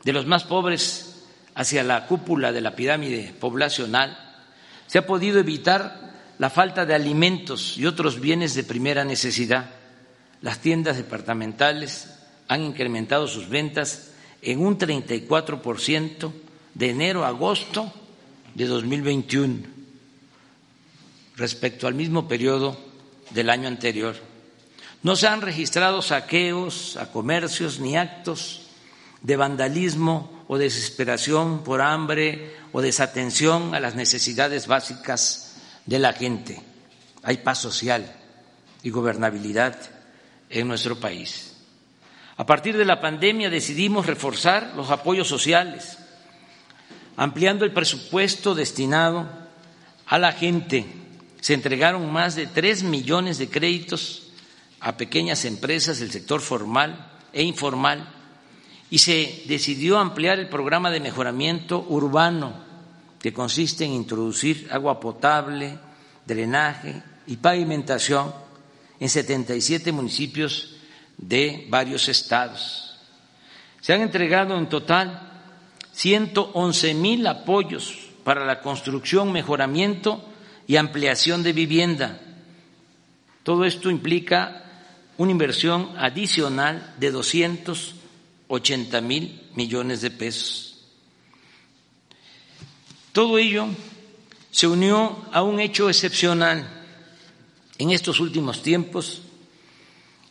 de 0.06 0.14
los 0.14 0.26
más 0.26 0.46
pobres 0.46 1.26
hacia 1.54 1.84
la 1.84 2.08
cúpula 2.08 2.54
de 2.54 2.62
la 2.62 2.78
pirámide 2.78 3.36
poblacional, 3.38 4.18
se 4.88 5.00
ha 5.00 5.06
podido 5.06 5.38
evitar 5.40 6.14
la 6.38 6.50
falta 6.50 6.86
de 6.86 6.96
alimentos 6.96 7.78
y 7.78 7.86
otros 7.86 8.22
bienes 8.22 8.56
de 8.56 8.64
primera 8.64 9.04
necesidad. 9.04 9.72
Las 10.42 10.60
tiendas 10.60 10.96
departamentales 10.96 12.08
han 12.48 12.64
incrementado 12.64 13.28
sus 13.28 13.50
ventas 13.50 14.14
en 14.42 14.62
un 14.62 14.78
34% 14.80 16.32
de 16.76 16.90
enero 16.90 17.26
a 17.26 17.28
agosto 17.28 17.94
de 18.60 18.68
2021 18.68 19.60
respecto 21.38 21.88
al 21.88 21.94
mismo 21.94 22.28
periodo 22.28 22.78
del 23.30 23.50
año 23.50 23.70
anterior. 23.70 24.18
No 25.02 25.16
se 25.16 25.28
han 25.28 25.40
registrado 25.40 26.02
saqueos 26.02 26.98
a 26.98 27.10
comercios 27.10 27.80
ni 27.80 27.96
actos 27.96 28.64
de 29.22 29.38
vandalismo 29.38 30.44
o 30.50 30.58
desesperación 30.58 31.64
por 31.64 31.82
hambre 31.82 32.54
o 32.74 32.82
desatención 32.82 33.74
a 33.74 33.80
las 33.80 33.96
necesidades 33.96 34.68
básicas 34.68 35.56
de 35.86 36.00
la 36.00 36.12
gente. 36.12 36.62
Hay 37.24 37.38
paz 37.38 37.60
social 37.60 38.14
y 38.84 38.90
gobernabilidad 38.90 39.80
en 40.50 40.68
nuestro 40.68 41.00
país. 41.00 41.56
A 42.36 42.46
partir 42.46 42.76
de 42.76 42.84
la 42.84 43.00
pandemia 43.00 43.50
decidimos 43.50 44.06
reforzar 44.06 44.74
los 44.76 44.92
apoyos 44.92 45.30
sociales, 45.30 45.98
ampliando 47.20 47.66
el 47.66 47.74
presupuesto 47.74 48.56
destinado 48.56 49.28
a 50.06 50.18
la 50.18 50.32
gente. 50.32 50.86
Se 51.42 51.54
entregaron 51.54 52.10
más 52.14 52.36
de 52.36 52.48
tres 52.48 52.82
millones 52.82 53.38
de 53.38 53.50
créditos 53.50 54.30
a 54.80 54.96
pequeñas 54.96 55.44
empresas 55.44 56.00
del 56.00 56.12
sector 56.12 56.40
formal 56.40 57.12
e 57.34 57.44
informal 57.44 58.08
y 58.90 59.00
se 59.00 59.44
decidió 59.48 60.00
ampliar 60.00 60.40
el 60.40 60.48
programa 60.48 60.92
de 60.92 61.02
mejoramiento 61.02 61.86
urbano 61.90 62.54
que 63.20 63.34
consiste 63.34 63.84
en 63.84 63.92
introducir 63.92 64.70
agua 64.72 65.02
potable, 65.02 65.78
drenaje 66.26 67.04
y 67.28 67.36
pavimentación 67.36 68.34
en 68.98 69.10
77 69.10 69.92
municipios 69.92 70.78
de 71.18 71.68
varios 71.70 72.08
estados. 72.08 72.98
Se 73.82 73.92
han 73.92 74.04
entregado 74.04 74.58
en 74.58 74.70
total 74.70 75.29
111 76.00 76.94
mil 76.94 77.28
apoyos 77.28 77.94
para 78.24 78.46
la 78.46 78.62
construcción, 78.62 79.34
mejoramiento 79.34 80.24
y 80.66 80.78
ampliación 80.78 81.44
de 81.44 81.52
vivienda. 81.52 82.22
Todo 83.44 83.66
esto 83.66 83.90
implica 83.90 84.64
una 85.18 85.32
inversión 85.32 85.94
adicional 85.98 86.96
de 87.00 87.12
280 87.12 89.02
mil 89.02 89.42
millones 89.56 90.00
de 90.00 90.12
pesos. 90.12 90.86
Todo 93.12 93.38
ello 93.38 93.68
se 94.52 94.68
unió 94.68 95.26
a 95.34 95.44
un 95.44 95.60
hecho 95.60 95.90
excepcional 95.90 96.66
en 97.78 97.92
estos 97.92 98.22
últimos 98.22 98.64
tiempos 98.64 99.24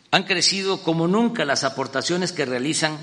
han 0.09 0.23
crecido 0.23 0.81
como 0.81 1.07
nunca 1.07 1.45
las 1.45 1.63
aportaciones 1.63 2.31
que 2.31 2.45
realizan 2.45 2.97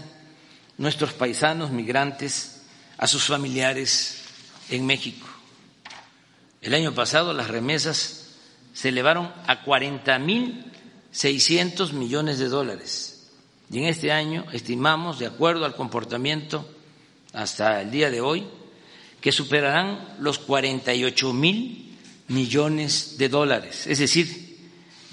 nuestros 0.78 1.12
paisanos 1.12 1.70
migrantes 1.70 2.55
a 2.98 3.06
sus 3.06 3.24
familiares 3.24 4.24
en 4.70 4.86
México. 4.86 5.26
El 6.62 6.74
año 6.74 6.94
pasado 6.94 7.32
las 7.32 7.48
remesas 7.48 8.34
se 8.72 8.88
elevaron 8.88 9.32
a 9.46 9.62
40 9.62 10.18
mil 10.18 10.72
600 11.12 11.92
millones 11.94 12.38
de 12.38 12.48
dólares 12.48 13.30
y 13.70 13.78
en 13.78 13.84
este 13.86 14.12
año 14.12 14.44
estimamos, 14.52 15.18
de 15.18 15.26
acuerdo 15.26 15.64
al 15.64 15.74
comportamiento 15.74 16.68
hasta 17.32 17.80
el 17.80 17.90
día 17.90 18.10
de 18.10 18.20
hoy, 18.20 18.46
que 19.20 19.32
superarán 19.32 20.16
los 20.20 20.38
48 20.38 21.32
mil 21.32 21.96
millones 22.28 23.18
de 23.18 23.28
dólares, 23.28 23.86
es 23.86 23.98
decir, 23.98 24.58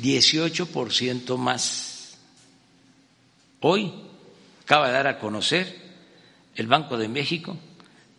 18% 0.01 1.37
más. 1.37 2.17
Hoy 3.61 3.93
acaba 4.63 4.87
de 4.87 4.93
dar 4.93 5.07
a 5.07 5.19
conocer 5.19 5.81
el 6.55 6.67
Banco 6.67 6.97
de 6.97 7.07
México 7.07 7.57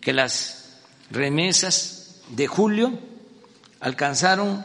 que 0.04 0.12
las 0.12 0.76
remesas 1.10 2.20
de 2.28 2.46
julio 2.46 2.96
alcanzaron 3.80 4.64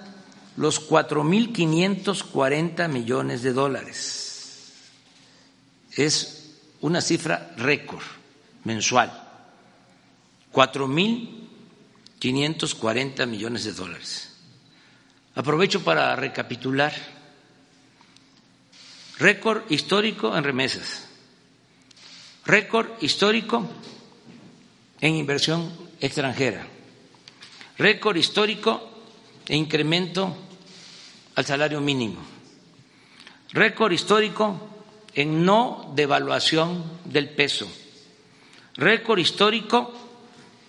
los 0.57 0.87
4.540 0.87 2.87
millones 2.89 3.41
de 3.41 3.53
dólares. 3.53 4.73
Es 5.95 6.51
una 6.81 7.01
cifra 7.01 7.55
récord 7.57 8.03
mensual. 8.63 9.11
4.000 10.53 11.39
540 12.19 13.25
millones 13.25 13.63
de 13.63 13.73
dólares. 13.73 14.29
Aprovecho 15.35 15.83
para 15.83 16.15
recapitular. 16.15 16.93
Récord 19.17 19.63
histórico 19.69 20.35
en 20.35 20.43
remesas. 20.43 21.07
Récord 22.45 22.87
histórico 23.01 23.67
en 25.01 25.15
inversión 25.15 25.71
extranjera. 25.99 26.65
Récord 27.77 28.17
histórico 28.17 28.81
e 29.47 29.55
incremento 29.55 30.35
al 31.35 31.45
salario 31.45 31.79
mínimo. 31.81 32.19
Récord 33.51 33.91
histórico 33.91 34.59
en 35.15 35.45
no 35.45 35.91
devaluación 35.95 36.83
del 37.05 37.29
peso. 37.29 37.67
Récord 38.75 39.19
histórico 39.19 39.93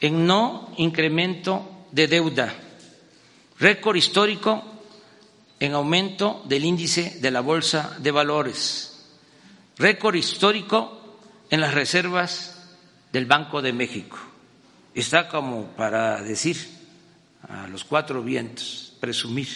en 0.01 0.27
no 0.27 0.73
incremento 0.79 1.87
de 1.93 2.07
deuda. 2.07 2.55
Récord 3.59 3.97
histórico 3.97 4.64
en 5.59 5.75
aumento 5.75 6.43
del 6.47 6.64
índice 6.64 7.19
de 7.21 7.31
la 7.31 7.40
Bolsa 7.40 7.97
de 7.99 8.11
Valores. 8.11 9.05
Récord 9.77 10.14
histórico 10.14 11.19
en 11.51 11.61
las 11.61 11.75
reservas 11.75 12.60
del 13.12 13.27
Banco 13.27 13.62
de 13.62 13.73
México. 13.73 14.18
Está 14.94 15.29
como 15.29 15.66
para 15.68 16.20
decir 16.23 16.57
a 17.49 17.66
los 17.66 17.85
cuatro 17.85 18.23
vientos, 18.23 18.92
presumir. 19.01 19.49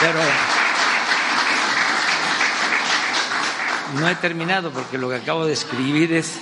Pero 0.00 0.20
no 3.94 4.08
he 4.08 4.14
terminado 4.16 4.70
porque 4.70 4.98
lo 4.98 5.08
que 5.08 5.16
acabo 5.16 5.46
de 5.46 5.54
escribir 5.54 6.12
es, 6.12 6.34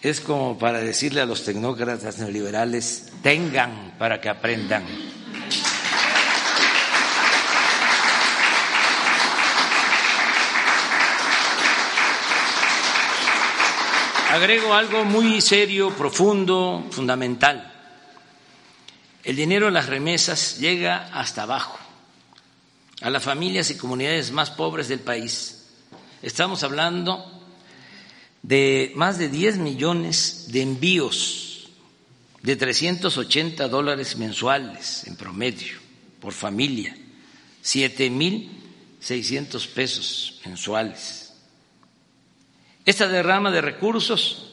es 0.00 0.20
como 0.20 0.58
para 0.58 0.78
decirle 0.78 1.20
a 1.20 1.26
los 1.26 1.44
tecnócratas 1.44 2.18
neoliberales, 2.18 3.12
tengan 3.22 3.94
para 3.98 4.20
que 4.20 4.30
aprendan. 4.30 4.84
Agrego 14.30 14.74
algo 14.74 15.04
muy 15.04 15.40
serio, 15.40 15.90
profundo, 15.90 16.86
fundamental. 16.92 17.68
El 19.24 19.34
dinero 19.34 19.66
en 19.66 19.74
las 19.74 19.86
remesas 19.86 20.60
llega 20.60 21.10
hasta 21.12 21.42
abajo, 21.42 21.76
a 23.00 23.10
las 23.10 23.24
familias 23.24 23.70
y 23.70 23.76
comunidades 23.76 24.30
más 24.30 24.52
pobres 24.52 24.86
del 24.86 25.00
país. 25.00 25.66
Estamos 26.22 26.62
hablando 26.62 27.42
de 28.42 28.92
más 28.94 29.18
de 29.18 29.30
10 29.30 29.56
millones 29.56 30.46
de 30.52 30.62
envíos 30.62 31.68
de 32.40 32.54
380 32.54 33.66
dólares 33.66 34.16
mensuales 34.16 35.08
en 35.08 35.16
promedio 35.16 35.76
por 36.20 36.32
familia, 36.34 36.96
7 37.62 38.08
mil 38.10 38.48
600 39.00 39.66
pesos 39.66 40.40
mensuales 40.44 41.19
esta 42.84 43.08
derrama 43.08 43.50
de 43.50 43.60
recursos, 43.60 44.52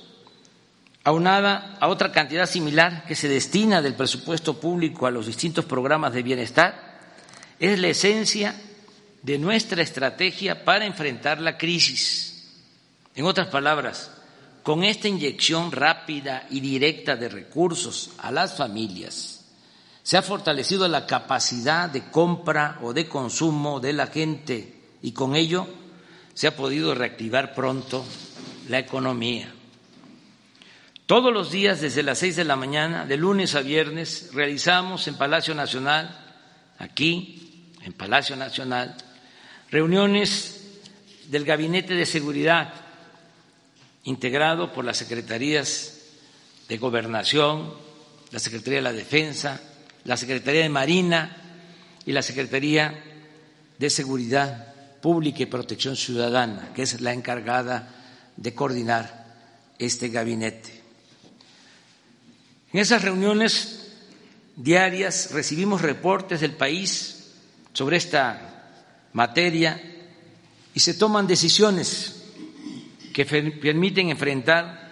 aunada 1.04 1.78
a 1.80 1.88
otra 1.88 2.12
cantidad 2.12 2.46
similar 2.46 3.06
que 3.06 3.16
se 3.16 3.30
destina 3.30 3.82
del 3.82 3.96
presupuesto 3.96 4.60
público 4.60 5.08
a 5.08 5.12
los 5.12 5.28
distintos 5.28 5.66
programas 5.66 6.14
de 6.14 6.24
bienestar, 6.24 7.00
es 7.60 7.80
la 7.80 7.88
esencia 7.88 8.56
de 9.24 9.38
nuestra 9.38 9.82
estrategia 9.82 10.64
para 10.64 10.86
enfrentar 10.86 11.42
la 11.42 11.58
crisis. 11.58 12.52
En 13.16 13.26
otras 13.26 13.48
palabras, 13.48 14.12
con 14.64 14.84
esta 14.84 15.08
inyección 15.08 15.72
rápida 15.72 16.46
y 16.50 16.60
directa 16.60 17.16
de 17.16 17.30
recursos 17.30 18.12
a 18.18 18.32
las 18.32 18.58
familias, 18.58 19.46
se 20.04 20.18
ha 20.18 20.22
fortalecido 20.22 20.88
la 20.88 21.06
capacidad 21.06 21.90
de 21.90 22.12
compra 22.12 22.80
o 22.82 22.94
de 22.94 23.08
consumo 23.08 23.80
de 23.80 23.94
la 23.94 24.08
gente 24.08 24.82
y 25.02 25.12
con 25.12 25.36
ello 25.36 25.68
se 26.38 26.46
ha 26.46 26.56
podido 26.56 26.94
reactivar 26.94 27.56
pronto 27.56 28.06
la 28.70 28.78
economía. 28.78 29.52
Todos 31.08 31.34
los 31.34 31.50
días 31.50 31.82
desde 31.82 32.04
las 32.04 32.20
seis 32.20 32.36
de 32.36 32.44
la 32.44 32.56
mañana, 32.56 33.08
de 33.08 33.18
lunes 33.18 33.56
a 33.56 33.62
viernes, 33.62 34.30
realizamos 34.34 35.08
en 35.08 35.16
Palacio 35.16 35.56
Nacional, 35.56 36.16
aquí, 36.78 37.74
en 37.82 37.92
Palacio 37.94 38.36
Nacional, 38.36 38.96
reuniones 39.72 40.78
del 41.26 41.44
Gabinete 41.44 41.96
de 41.96 42.06
Seguridad, 42.06 42.72
integrado 44.04 44.72
por 44.72 44.86
las 44.86 44.98
Secretarías 44.98 46.02
de 46.70 46.78
Gobernación, 46.78 47.74
la 48.30 48.38
Secretaría 48.38 48.78
de 48.78 48.84
la 48.84 48.94
Defensa, 48.94 49.60
la 50.04 50.18
Secretaría 50.18 50.62
de 50.62 50.70
Marina 50.70 51.36
y 52.06 52.12
la 52.12 52.22
Secretaría 52.22 52.94
de 53.80 53.90
Seguridad 53.90 54.77
Pública 55.02 55.44
y 55.44 55.48
Protección 55.48 55.96
Ciudadana, 55.96 56.72
que 56.74 56.84
es 56.84 57.02
la 57.02 57.14
encargada 57.14 57.90
de 58.36 58.54
coordinar 58.54 59.26
este 59.80 60.10
gabinete. 60.10 60.84
En 62.74 62.80
esas 62.80 63.02
reuniones 63.02 63.94
diarias 64.56 65.32
recibimos 65.32 65.82
reportes 65.82 66.42
del 66.42 66.52
país 66.52 67.34
sobre 67.74 67.98
esta 67.98 68.74
materia 69.14 69.82
y 70.74 70.80
se 70.80 70.96
toman 70.96 71.28
decisiones 71.28 72.24
que 73.14 73.26
permiten 73.26 74.10
enfrentar 74.10 74.88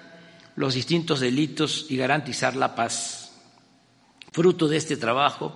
los 0.56 0.74
distintos 0.74 1.20
delitos 1.20 1.88
y 1.90 1.98
garantizar 1.98 2.56
la 2.56 2.74
paz. 2.74 3.34
Fruto 4.32 4.68
de 4.68 4.78
este 4.78 4.98
trabajo 4.98 5.54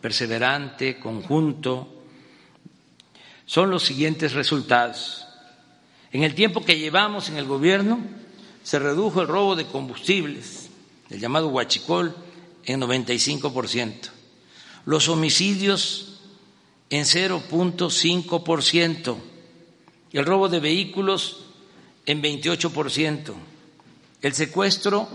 perseverante, 0.00 0.98
conjunto, 0.98 2.01
son 3.46 3.70
los 3.70 3.82
siguientes 3.82 4.32
resultados. 4.32 5.26
En 6.12 6.24
el 6.24 6.34
tiempo 6.34 6.64
que 6.64 6.78
llevamos 6.78 7.28
en 7.28 7.36
el 7.36 7.44
gobierno 7.46 8.00
se 8.62 8.78
redujo 8.78 9.20
el 9.22 9.28
robo 9.28 9.56
de 9.56 9.66
combustibles, 9.66 10.68
el 11.10 11.20
llamado 11.20 11.48
huachicol, 11.48 12.14
en 12.64 12.80
95%, 12.80 14.08
los 14.86 15.08
homicidios 15.08 16.20
en 16.90 17.04
0.5%, 17.04 19.16
el 20.12 20.26
robo 20.26 20.48
de 20.48 20.60
vehículos 20.60 21.40
en 22.06 22.22
28%, 22.22 23.34
el 24.20 24.32
secuestro 24.32 25.08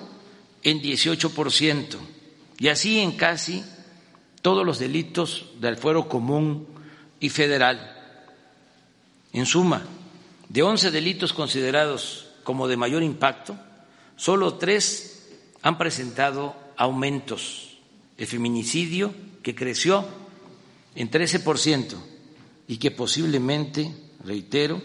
en 0.64 0.82
18%, 0.82 1.98
y 2.60 2.68
así 2.68 3.00
en 3.00 3.14
casi 3.14 3.64
todos 4.42 4.66
los 4.66 4.80
delitos 4.80 5.46
del 5.60 5.78
fuero 5.78 6.10
común 6.10 6.68
y 7.20 7.30
federal. 7.30 7.97
En 9.38 9.46
suma, 9.46 9.86
de 10.50 10.64
11 10.64 10.90
delitos 10.90 11.32
considerados 11.32 12.26
como 12.44 12.68
de 12.68 12.76
mayor 12.76 13.04
impacto, 13.04 13.56
solo 14.16 14.56
tres 14.56 15.30
han 15.62 15.78
presentado 15.78 16.56
aumentos. 16.76 17.78
El 18.18 18.26
feminicidio, 18.26 19.14
que 19.44 19.54
creció 19.54 20.04
en 20.96 21.12
13% 21.12 21.98
y 22.68 22.78
que 22.78 22.90
posiblemente, 22.90 23.94
reitero, 24.26 24.82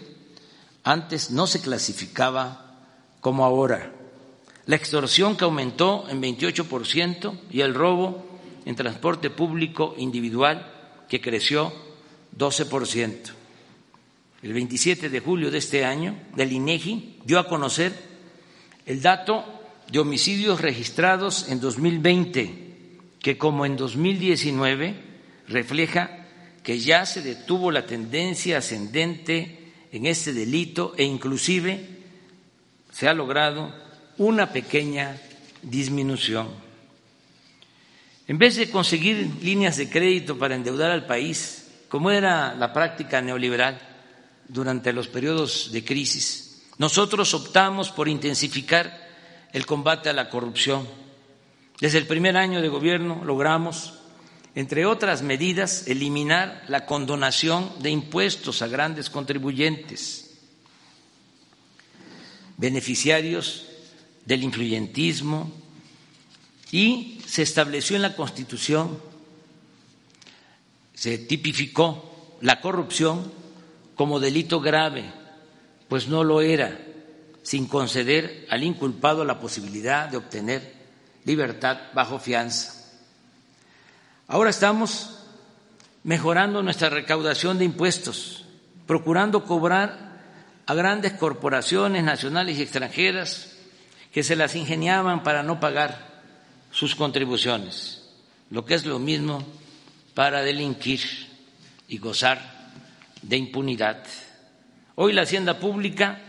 antes 0.85 1.31
no 1.31 1.47
se 1.47 1.62
clasificaba 1.62 2.77
como 3.23 3.47
ahora. 3.47 3.91
La 4.67 4.77
extorsión 4.77 5.35
que 5.35 5.45
aumentó 5.45 6.05
en 6.11 6.21
28% 6.21 7.41
y 7.51 7.62
el 7.62 7.73
robo 7.73 8.23
en 8.67 8.77
transporte 8.77 9.31
público 9.31 9.95
individual 9.97 10.71
que 11.09 11.23
creció 11.23 11.73
12% 12.37 13.42
el 14.43 14.53
27 14.53 15.09
de 15.09 15.21
julio 15.21 15.51
de 15.51 15.59
este 15.59 15.85
año, 15.85 16.19
del 16.35 16.53
INEGI, 16.53 17.21
dio 17.25 17.39
a 17.39 17.47
conocer 17.49 17.93
el 18.87 19.01
dato 19.01 19.45
de 19.91 20.01
homicidios 20.01 20.61
registrados 20.61 21.49
en 21.49 21.61
2020, 21.61 22.99
que 23.21 23.39
como 23.39 23.65
en 23.65 23.77
2019 23.77 24.95
refleja 25.49 26.27
que 26.65 26.81
ya 26.81 27.07
se 27.07 27.23
detuvo 27.23 27.71
la 27.71 27.87
tendencia 27.87 28.59
ascendente 28.59 29.59
en 29.93 30.07
este 30.07 30.33
delito 30.33 30.95
e 30.97 31.05
inclusive 31.05 31.87
se 32.91 33.09
ha 33.09 33.15
logrado 33.15 33.73
una 34.19 34.53
pequeña 34.53 35.21
disminución. 35.63 36.49
En 38.27 38.39
vez 38.39 38.57
de 38.57 38.71
conseguir 38.71 39.29
líneas 39.43 39.77
de 39.77 39.89
crédito 39.89 40.39
para 40.39 40.55
endeudar 40.55 40.91
al 40.91 41.07
país, 41.07 41.69
como 41.89 42.11
era 42.11 42.55
la 42.55 42.73
práctica 42.73 43.21
neoliberal, 43.21 43.92
durante 44.53 44.93
los 44.93 45.09
periodos 45.09 45.71
de 45.73 45.83
crisis, 45.83 46.62
nosotros 46.77 47.33
optamos 47.33 47.91
por 47.91 48.09
intensificar 48.09 49.09
el 49.53 49.65
combate 49.65 50.11
a 50.11 50.12
la 50.12 50.29
corrupción. 50.29 50.87
Desde 51.81 51.99
el 51.99 52.07
primer 52.07 52.37
año 52.37 52.61
de 52.61 52.69
gobierno 52.69 53.25
logramos, 53.25 53.95
entre 54.55 54.85
otras 54.85 55.23
medidas, 55.23 55.88
eliminar 55.88 56.65
la 56.69 56.85
condonación 56.85 57.73
de 57.81 57.91
impuestos 57.91 58.61
a 58.61 58.69
grandes 58.69 59.09
contribuyentes, 59.09 60.38
beneficiarios 62.59 63.69
del 64.27 64.43
influyentismo, 64.43 65.51
y 66.71 67.21
se 67.27 67.43
estableció 67.43 67.97
en 67.97 68.03
la 68.03 68.17
Constitución, 68.17 68.99
se 70.95 71.19
tipificó 71.19 72.38
la 72.43 72.61
corrupción 72.61 73.42
como 74.03 74.19
delito 74.19 74.61
grave, 74.61 75.05
pues 75.88 76.09
no 76.09 76.25
lo 76.25 76.41
era 76.41 76.77
sin 77.45 77.69
conceder 77.69 78.49
al 78.51 78.65
inculpado 78.65 79.25
la 79.25 79.38
posibilidad 79.38 80.09
de 80.09 80.17
obtener 80.17 80.75
libertad 81.25 81.79
bajo 81.95 82.19
fianza. 82.19 82.85
Ahora 84.27 84.51
estamos 84.51 85.21
mejorando 86.03 86.65
nuestra 86.65 86.91
recaudación 86.91 87.59
de 87.59 87.65
impuestos, 87.65 88.45
procurando 88.88 89.45
cobrar 89.45 90.21
a 90.67 90.75
grandes 90.75 91.12
corporaciones 91.12 92.03
nacionales 92.03 92.59
y 92.59 92.62
extranjeras 92.62 93.57
que 94.12 94.25
se 94.25 94.35
las 94.35 94.57
ingeniaban 94.57 95.23
para 95.23 95.45
no 95.45 95.61
pagar 95.61 96.25
sus 96.73 96.97
contribuciones, 96.97 98.03
lo 98.51 98.65
que 98.65 98.75
es 98.75 98.85
lo 98.85 98.99
mismo 98.99 99.47
para 100.15 100.43
delinquir 100.43 101.03
y 101.87 101.99
gozar 101.99 102.62
de 103.23 103.37
impunidad. 103.37 104.05
Hoy 104.95 105.13
la 105.13 105.23
hacienda 105.23 105.59
pública 105.59 106.21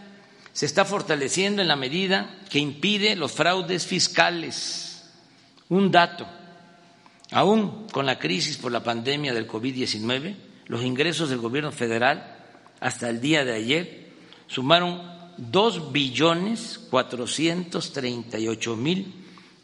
se 0.53 0.65
está 0.65 0.85
fortaleciendo 0.85 1.61
en 1.61 1.67
la 1.67 1.75
medida 1.75 2.39
que 2.49 2.59
impide 2.59 3.15
los 3.15 3.31
fraudes 3.31 3.85
fiscales. 3.85 5.09
Un 5.69 5.91
dato, 5.91 6.27
aún 7.31 7.87
con 7.91 8.05
la 8.05 8.19
crisis 8.19 8.57
por 8.57 8.71
la 8.71 8.83
pandemia 8.83 9.33
del 9.33 9.47
COVID-19, 9.47 10.35
los 10.67 10.83
ingresos 10.83 11.29
del 11.29 11.39
gobierno 11.39 11.71
federal 11.71 12.37
hasta 12.79 13.09
el 13.09 13.19
día 13.19 13.43
de 13.43 13.53
ayer 13.53 14.09
sumaron 14.47 15.01
dos 15.37 15.91
billones 15.91 16.79
cuatrocientos 16.89 17.91
treinta 17.91 18.37
y 18.37 18.47
ocho 18.47 18.75
mil 18.75 19.13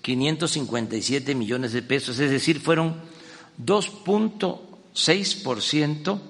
quinientos 0.02 0.52
cincuenta 0.52 0.96
y 0.96 1.02
siete 1.02 1.36
millones 1.36 1.74
de 1.74 1.84
pesos, 1.84 2.20
es 2.20 2.32
decir, 2.32 2.60
fueron 2.60 2.96
2.6 3.64 5.44
por 5.44 5.62
ciento 5.62 6.22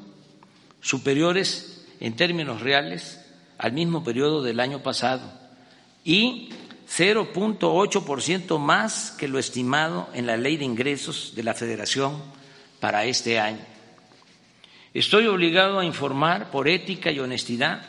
superiores 0.82 1.86
en 2.00 2.16
términos 2.16 2.62
reales 2.62 3.20
al 3.58 3.74
mismo 3.74 4.04
periodo 4.04 4.42
del 4.42 4.60
año 4.60 4.82
pasado 4.82 5.32
y 6.04 6.50
0.8 6.90 8.04
por 8.04 8.22
ciento 8.22 8.58
más 8.58 9.12
que 9.12 9.28
lo 9.28 9.38
estimado 9.38 10.10
en 10.14 10.26
la 10.26 10.38
Ley 10.38 10.58
de 10.58 10.66
Ingresos 10.66 11.34
de 11.36 11.44
la 11.44 11.54
Federación 11.54 12.22
para 12.80 13.06
este 13.06 13.40
año. 13.40 13.60
Estoy 14.94 15.28
obligado 15.28 15.80
a 15.80 15.86
informar 15.86 16.50
por 16.50 16.68
ética 16.68 17.12
y 17.12 17.20
honestidad 17.20 17.84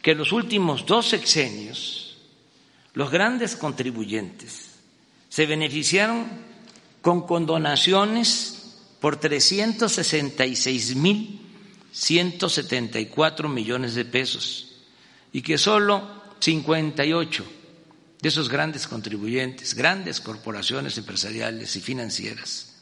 que 0.00 0.12
en 0.12 0.18
los 0.18 0.32
últimos 0.32 0.86
dos 0.86 1.08
sexenios 1.08 2.16
los 2.94 3.10
grandes 3.10 3.56
contribuyentes 3.56 4.70
se 5.28 5.46
beneficiaron 5.46 6.26
con 7.02 7.26
condonaciones 7.26 8.78
por 9.00 9.16
366 9.16 10.96
mil 10.96 11.43
174 11.94 13.48
millones 13.48 13.94
de 13.94 14.04
pesos 14.04 14.72
y 15.32 15.42
que 15.42 15.56
solo 15.58 16.24
58 16.40 17.44
de 18.20 18.28
esos 18.28 18.48
grandes 18.48 18.88
contribuyentes, 18.88 19.74
grandes 19.74 20.20
corporaciones 20.20 20.98
empresariales 20.98 21.76
y 21.76 21.80
financieras, 21.80 22.74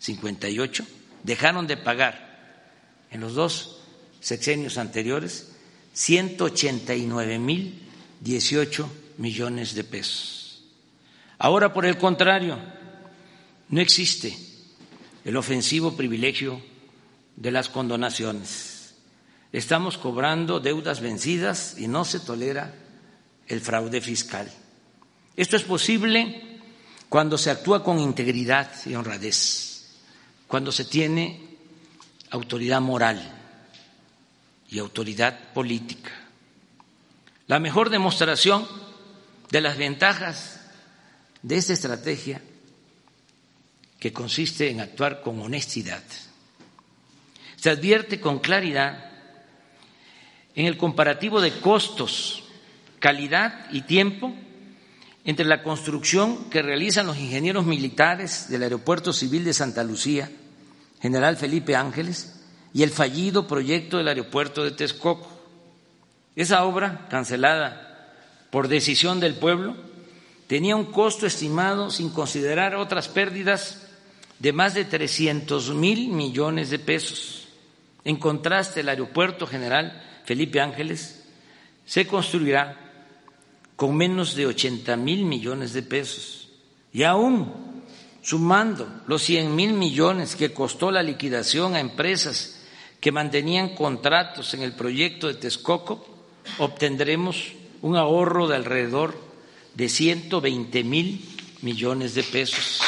58, 0.00 0.84
dejaron 1.22 1.68
de 1.68 1.76
pagar 1.76 3.06
en 3.10 3.20
los 3.20 3.34
dos 3.34 3.78
sexenios 4.20 4.78
anteriores 4.78 5.52
189 5.92 7.38
mil 7.38 7.82
18 8.20 8.90
millones 9.18 9.74
de 9.74 9.84
pesos. 9.84 10.64
Ahora, 11.38 11.72
por 11.72 11.86
el 11.86 11.98
contrario, 11.98 12.58
no 13.68 13.80
existe 13.80 14.36
el 15.24 15.36
ofensivo 15.36 15.96
privilegio 15.96 16.60
de 17.36 17.50
las 17.50 17.68
condonaciones. 17.68 18.94
Estamos 19.52 19.98
cobrando 19.98 20.60
deudas 20.60 21.00
vencidas 21.00 21.76
y 21.78 21.88
no 21.88 22.04
se 22.04 22.20
tolera 22.20 22.74
el 23.46 23.60
fraude 23.60 24.00
fiscal. 24.00 24.50
Esto 25.36 25.56
es 25.56 25.62
posible 25.62 26.60
cuando 27.08 27.38
se 27.38 27.50
actúa 27.50 27.84
con 27.84 27.98
integridad 27.98 28.70
y 28.84 28.94
honradez, 28.94 29.96
cuando 30.46 30.72
se 30.72 30.84
tiene 30.84 31.56
autoridad 32.30 32.80
moral 32.80 33.22
y 34.68 34.78
autoridad 34.78 35.52
política. 35.52 36.12
La 37.46 37.60
mejor 37.60 37.90
demostración 37.90 38.66
de 39.50 39.60
las 39.60 39.76
ventajas 39.76 40.60
de 41.42 41.56
esta 41.56 41.74
estrategia 41.74 42.42
que 44.00 44.12
consiste 44.12 44.68
en 44.68 44.80
actuar 44.80 45.22
con 45.22 45.40
honestidad. 45.40 46.02
Se 47.66 47.70
advierte 47.70 48.20
con 48.20 48.38
claridad 48.38 49.10
en 50.54 50.66
el 50.66 50.76
comparativo 50.78 51.40
de 51.40 51.50
costos, 51.50 52.44
calidad 53.00 53.68
y 53.72 53.80
tiempo 53.80 54.32
entre 55.24 55.44
la 55.44 55.64
construcción 55.64 56.48
que 56.48 56.62
realizan 56.62 57.08
los 57.08 57.18
ingenieros 57.18 57.66
militares 57.66 58.48
del 58.50 58.62
Aeropuerto 58.62 59.12
Civil 59.12 59.42
de 59.44 59.52
Santa 59.52 59.82
Lucía, 59.82 60.30
General 61.02 61.36
Felipe 61.36 61.74
Ángeles, 61.74 62.40
y 62.72 62.84
el 62.84 62.90
fallido 62.90 63.48
proyecto 63.48 63.98
del 63.98 64.06
aeropuerto 64.06 64.62
de 64.62 64.70
Texcoco. 64.70 65.28
Esa 66.36 66.62
obra, 66.66 67.08
cancelada 67.10 68.12
por 68.50 68.68
decisión 68.68 69.18
del 69.18 69.34
pueblo, 69.34 69.74
tenía 70.46 70.76
un 70.76 70.92
costo 70.92 71.26
estimado, 71.26 71.90
sin 71.90 72.10
considerar 72.10 72.76
otras 72.76 73.08
pérdidas, 73.08 73.88
de 74.38 74.52
más 74.52 74.74
de 74.74 74.84
300 74.84 75.74
mil 75.74 76.10
millones 76.10 76.70
de 76.70 76.78
pesos. 76.78 77.42
En 78.06 78.14
contraste, 78.18 78.80
el 78.80 78.88
aeropuerto 78.88 79.48
general 79.48 80.00
Felipe 80.24 80.60
Ángeles 80.60 81.24
se 81.84 82.06
construirá 82.06 82.78
con 83.74 83.96
menos 83.96 84.36
de 84.36 84.46
80 84.46 84.96
mil 84.96 85.24
millones 85.24 85.72
de 85.72 85.82
pesos. 85.82 86.48
Y 86.92 87.02
aún 87.02 87.82
sumando 88.22 89.02
los 89.08 89.22
100 89.22 89.56
mil 89.56 89.72
millones 89.72 90.36
que 90.36 90.52
costó 90.52 90.92
la 90.92 91.02
liquidación 91.02 91.74
a 91.74 91.80
empresas 91.80 92.62
que 93.00 93.10
mantenían 93.10 93.74
contratos 93.74 94.54
en 94.54 94.62
el 94.62 94.74
proyecto 94.74 95.26
de 95.26 95.34
Texcoco, 95.34 96.06
obtendremos 96.58 97.54
un 97.82 97.96
ahorro 97.96 98.46
de 98.46 98.54
alrededor 98.54 99.20
de 99.74 99.88
120 99.88 100.84
mil 100.84 101.28
millones 101.60 102.14
de 102.14 102.22
pesos. 102.22 102.80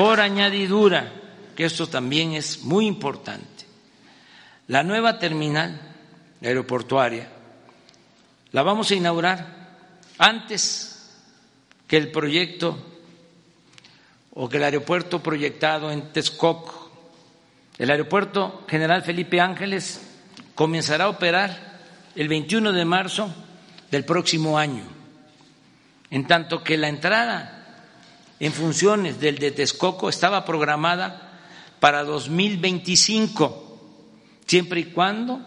Por 0.00 0.18
añadidura, 0.18 1.12
que 1.54 1.66
esto 1.66 1.86
también 1.86 2.32
es 2.32 2.62
muy 2.62 2.86
importante, 2.86 3.66
la 4.66 4.82
nueva 4.82 5.18
terminal 5.18 5.78
aeroportuaria 6.42 7.28
la 8.52 8.62
vamos 8.62 8.90
a 8.90 8.94
inaugurar 8.94 9.76
antes 10.16 11.18
que 11.86 11.98
el 11.98 12.10
proyecto 12.10 12.78
o 14.32 14.48
que 14.48 14.56
el 14.56 14.64
aeropuerto 14.64 15.22
proyectado 15.22 15.90
en 15.90 16.10
Texcoco, 16.14 16.90
el 17.76 17.90
aeropuerto 17.90 18.64
General 18.68 19.02
Felipe 19.02 19.38
Ángeles, 19.38 20.00
comenzará 20.54 21.04
a 21.04 21.10
operar 21.10 21.78
el 22.16 22.26
21 22.26 22.72
de 22.72 22.84
marzo 22.86 23.34
del 23.90 24.06
próximo 24.06 24.56
año, 24.56 24.84
en 26.10 26.26
tanto 26.26 26.64
que 26.64 26.78
la 26.78 26.88
entrada 26.88 27.59
en 28.40 28.52
funciones 28.54 29.20
del 29.20 29.38
de 29.38 29.50
Texcoco 29.50 30.08
estaba 30.08 30.46
programada 30.46 31.38
para 31.78 32.02
2025, 32.04 33.78
siempre 34.46 34.80
y 34.80 34.84
cuando 34.86 35.40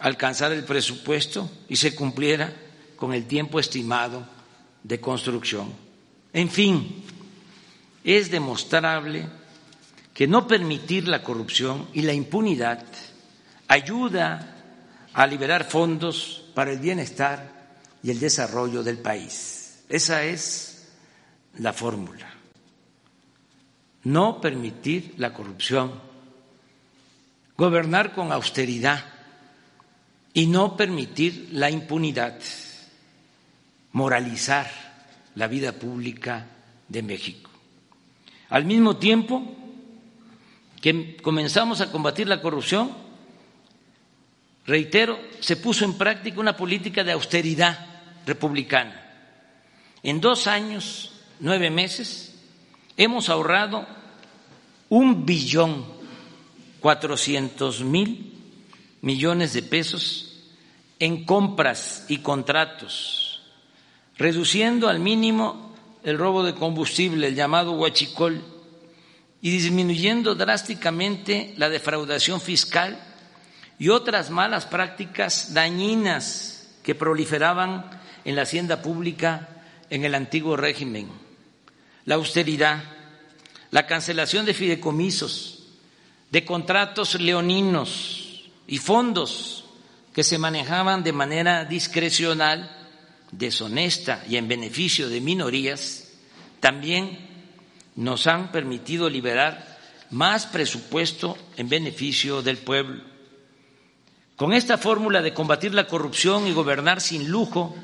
alcanzara 0.00 0.54
el 0.54 0.64
presupuesto 0.64 1.48
y 1.68 1.76
se 1.76 1.94
cumpliera 1.94 2.52
con 2.96 3.14
el 3.14 3.26
tiempo 3.26 3.60
estimado 3.60 4.26
de 4.82 5.00
construcción. 5.00 5.72
En 6.32 6.50
fin, 6.50 7.04
es 8.02 8.30
demostrable 8.30 9.26
que 10.12 10.26
no 10.26 10.48
permitir 10.48 11.06
la 11.06 11.22
corrupción 11.22 11.88
y 11.92 12.02
la 12.02 12.12
impunidad 12.12 12.84
ayuda 13.68 14.54
a 15.12 15.26
liberar 15.26 15.64
fondos 15.64 16.44
para 16.54 16.72
el 16.72 16.78
bienestar 16.78 17.52
y 18.02 18.10
el 18.10 18.18
desarrollo 18.18 18.82
del 18.82 18.98
país. 18.98 19.84
Esa 19.88 20.24
es 20.24 20.75
la 21.58 21.72
fórmula. 21.72 22.28
No 24.04 24.40
permitir 24.40 25.14
la 25.16 25.32
corrupción, 25.32 25.92
gobernar 27.56 28.14
con 28.14 28.32
austeridad 28.32 29.04
y 30.32 30.46
no 30.46 30.76
permitir 30.76 31.48
la 31.52 31.70
impunidad 31.70 32.38
moralizar 33.96 34.70
la 35.36 35.48
vida 35.48 35.72
pública 35.72 36.46
de 36.86 37.02
México. 37.02 37.50
Al 38.50 38.66
mismo 38.66 38.98
tiempo 38.98 39.42
que 40.82 41.16
comenzamos 41.16 41.80
a 41.80 41.90
combatir 41.90 42.28
la 42.28 42.42
corrupción, 42.42 42.92
reitero, 44.66 45.18
se 45.40 45.56
puso 45.56 45.86
en 45.86 45.96
práctica 45.96 46.38
una 46.38 46.54
política 46.54 47.02
de 47.04 47.12
austeridad 47.12 47.86
republicana. 48.26 49.02
En 50.02 50.20
dos 50.20 50.46
años, 50.46 51.15
nueve 51.40 51.70
meses, 51.70 52.34
hemos 52.96 53.28
ahorrado 53.28 53.86
un 54.88 55.26
billón 55.26 55.84
400 56.80 57.82
mil 57.82 58.32
millones 59.02 59.52
de 59.52 59.62
pesos 59.62 60.44
en 60.98 61.24
compras 61.24 62.04
y 62.08 62.18
contratos, 62.18 63.42
reduciendo 64.16 64.88
al 64.88 64.98
mínimo 64.98 65.74
el 66.04 66.18
robo 66.18 66.44
de 66.44 66.54
combustible, 66.54 67.26
el 67.26 67.34
llamado 67.34 67.72
huachicol, 67.72 68.42
y 69.42 69.50
disminuyendo 69.50 70.34
drásticamente 70.34 71.54
la 71.56 71.68
defraudación 71.68 72.40
fiscal 72.40 72.98
y 73.78 73.90
otras 73.90 74.30
malas 74.30 74.66
prácticas 74.66 75.52
dañinas 75.52 76.78
que 76.82 76.94
proliferaban 76.94 77.90
en 78.24 78.36
la 78.36 78.42
hacienda 78.42 78.80
pública 78.80 79.48
en 79.90 80.04
el 80.04 80.14
antiguo 80.14 80.56
régimen. 80.56 81.25
La 82.06 82.14
austeridad, 82.14 82.82
la 83.70 83.86
cancelación 83.86 84.46
de 84.46 84.54
fideicomisos, 84.54 85.64
de 86.30 86.44
contratos 86.44 87.20
leoninos 87.20 88.48
y 88.66 88.78
fondos 88.78 89.64
que 90.14 90.24
se 90.24 90.38
manejaban 90.38 91.04
de 91.04 91.12
manera 91.12 91.64
discrecional, 91.64 92.70
deshonesta 93.32 94.24
y 94.28 94.36
en 94.36 94.48
beneficio 94.48 95.08
de 95.08 95.20
minorías, 95.20 96.12
también 96.60 97.18
nos 97.96 98.26
han 98.26 98.50
permitido 98.50 99.10
liberar 99.10 99.76
más 100.10 100.46
presupuesto 100.46 101.36
en 101.56 101.68
beneficio 101.68 102.42
del 102.42 102.58
pueblo. 102.58 103.02
Con 104.36 104.52
esta 104.52 104.78
fórmula 104.78 105.22
de 105.22 105.34
combatir 105.34 105.74
la 105.74 105.86
corrupción 105.86 106.46
y 106.46 106.52
gobernar 106.52 107.00
sin 107.00 107.28
lujo 107.28 107.74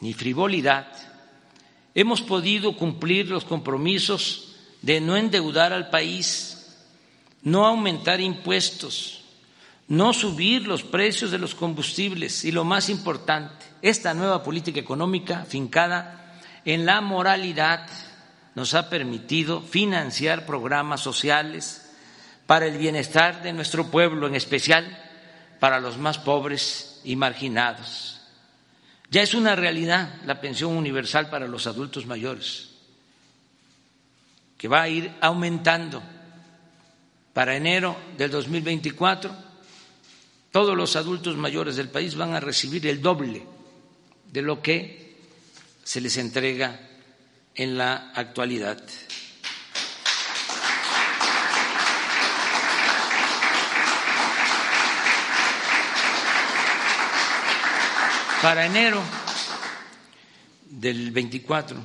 ni 0.00 0.14
frivolidad, 0.14 0.86
hemos 1.94 2.22
podido 2.22 2.76
cumplir 2.76 3.28
los 3.28 3.44
compromisos 3.44 4.56
de 4.82 5.00
no 5.00 5.16
endeudar 5.16 5.72
al 5.72 5.90
país, 5.90 6.76
no 7.42 7.66
aumentar 7.66 8.20
impuestos, 8.20 9.24
no 9.88 10.12
subir 10.12 10.66
los 10.66 10.82
precios 10.82 11.30
de 11.30 11.38
los 11.38 11.54
combustibles 11.54 12.44
y 12.44 12.52
lo 12.52 12.64
más 12.64 12.88
importante, 12.88 13.66
esta 13.82 14.14
nueva 14.14 14.42
política 14.42 14.78
económica 14.78 15.44
fincada 15.48 16.40
en 16.64 16.86
la 16.86 17.00
moralidad 17.00 17.88
nos 18.54 18.74
ha 18.74 18.90
permitido 18.90 19.60
financiar 19.60 20.46
programas 20.46 21.00
sociales 21.00 21.90
para 22.46 22.66
el 22.66 22.78
bienestar 22.78 23.42
de 23.42 23.52
nuestro 23.52 23.90
pueblo, 23.90 24.26
en 24.26 24.34
especial 24.34 24.98
para 25.60 25.80
los 25.80 25.98
más 25.98 26.18
pobres 26.18 27.00
y 27.04 27.16
marginados. 27.16 28.19
Ya 29.10 29.22
es 29.22 29.34
una 29.34 29.56
realidad 29.56 30.20
la 30.24 30.40
pensión 30.40 30.76
universal 30.76 31.28
para 31.28 31.48
los 31.48 31.66
adultos 31.66 32.06
mayores, 32.06 32.70
que 34.56 34.68
va 34.68 34.82
a 34.82 34.88
ir 34.88 35.12
aumentando. 35.20 36.02
Para 37.32 37.56
enero 37.56 37.96
del 38.16 38.30
2024, 38.30 39.34
todos 40.50 40.76
los 40.76 40.96
adultos 40.96 41.36
mayores 41.36 41.76
del 41.76 41.88
país 41.88 42.14
van 42.14 42.34
a 42.34 42.40
recibir 42.40 42.86
el 42.86 43.02
doble 43.02 43.44
de 44.32 44.42
lo 44.42 44.62
que 44.62 45.16
se 45.82 46.00
les 46.00 46.16
entrega 46.16 46.88
en 47.54 47.78
la 47.78 48.12
actualidad. 48.14 48.82
Para 58.42 58.64
enero 58.64 59.02
del 60.70 61.10
24, 61.10 61.76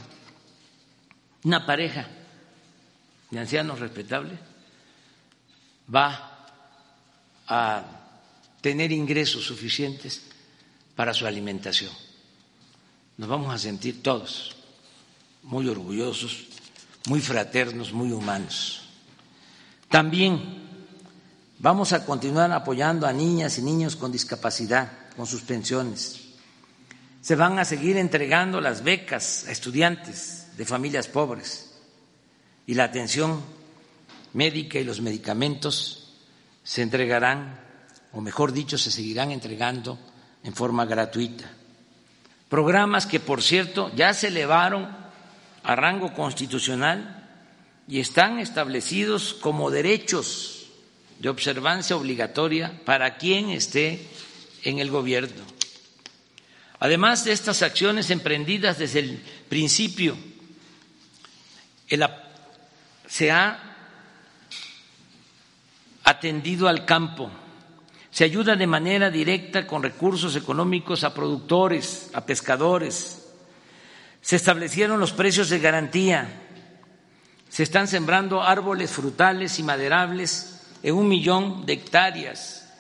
una 1.44 1.66
pareja 1.66 2.08
de 3.30 3.40
ancianos 3.40 3.82
respetables 3.82 4.40
va 5.94 6.48
a 7.50 7.84
tener 8.62 8.94
ingresos 8.94 9.44
suficientes 9.44 10.22
para 10.96 11.14
su 11.14 11.28
alimentación. 11.28 11.92
Nos 13.18 13.28
vamos 13.28 13.54
a 13.54 13.58
sentir 13.58 14.02
todos 14.02 14.56
muy 15.44 15.68
orgullosos, 15.68 16.46
muy 17.08 17.20
fraternos, 17.20 17.92
muy 17.92 18.14
humanos. 18.14 18.84
También 19.90 20.64
vamos 21.60 21.92
a 21.92 22.06
continuar 22.06 22.54
apoyando 22.54 23.06
a 23.06 23.12
niñas 23.12 23.58
y 23.58 23.62
niños 23.62 23.98
con 23.98 24.14
discapacidad, 24.14 25.10
con 25.18 25.28
sus 25.28 25.42
pensiones 25.42 26.25
se 27.26 27.36
van 27.36 27.58
a 27.58 27.66
seguir 27.66 27.98
entregando 27.98 28.62
las 28.62 28.84
becas 28.84 29.48
a 29.48 29.52
estudiantes 29.52 30.46
de 30.58 30.64
familias 30.64 31.08
pobres 31.08 31.74
y 32.68 32.76
la 32.76 32.84
atención 32.84 33.42
médica 34.34 34.78
y 34.78 34.84
los 34.84 35.02
medicamentos 35.02 36.14
se 36.64 36.84
entregarán, 36.84 37.60
o 38.12 38.22
mejor 38.22 38.52
dicho, 38.52 38.78
se 38.78 38.92
seguirán 38.92 39.32
entregando 39.32 39.98
en 40.44 40.54
forma 40.54 40.86
gratuita. 40.86 41.50
Programas 42.48 43.08
que, 43.08 43.20
por 43.20 43.42
cierto, 43.42 43.92
ya 43.96 44.14
se 44.14 44.28
elevaron 44.28 44.88
a 45.64 45.76
rango 45.76 46.14
constitucional 46.14 47.28
y 47.88 48.02
están 48.02 48.38
establecidos 48.38 49.34
como 49.34 49.72
derechos 49.72 50.68
de 51.18 51.30
observancia 51.30 51.96
obligatoria 51.96 52.80
para 52.86 53.18
quien 53.18 53.50
esté 53.50 54.08
en 54.62 54.78
el 54.78 54.92
gobierno. 54.92 55.55
Además 56.80 57.24
de 57.24 57.32
estas 57.32 57.62
acciones 57.62 58.10
emprendidas 58.10 58.78
desde 58.78 59.00
el 59.00 59.24
principio, 59.48 60.18
se 63.08 63.32
ha 63.32 63.76
atendido 66.04 66.68
al 66.68 66.86
campo, 66.86 67.32
se 68.12 68.24
ayuda 68.24 68.56
de 68.56 68.68
manera 68.68 69.10
directa 69.10 69.66
con 69.66 69.84
recursos 69.84 70.36
económicos 70.36 71.04
a 71.04 71.14
productores, 71.14 72.10
a 72.14 72.26
pescadores, 72.26 73.26
se 74.22 74.36
establecieron 74.36 75.00
los 75.00 75.14
precios 75.14 75.50
de 75.50 75.60
garantía, 75.60 76.30
se 77.48 77.64
están 77.64 77.88
sembrando 77.88 78.44
árboles 78.44 78.92
frutales 78.92 79.60
y 79.60 79.64
maderables 79.64 80.62
en 80.84 80.96
un 80.96 81.08
millón 81.08 81.66
de 81.66 81.74
hectáreas 81.74 82.74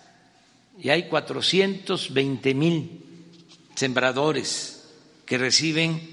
y 0.77 0.89
hay 0.89 1.07
420 1.07 2.53
mil 2.53 3.14
sembradores 3.75 4.83
que 5.25 5.37
reciben 5.37 6.11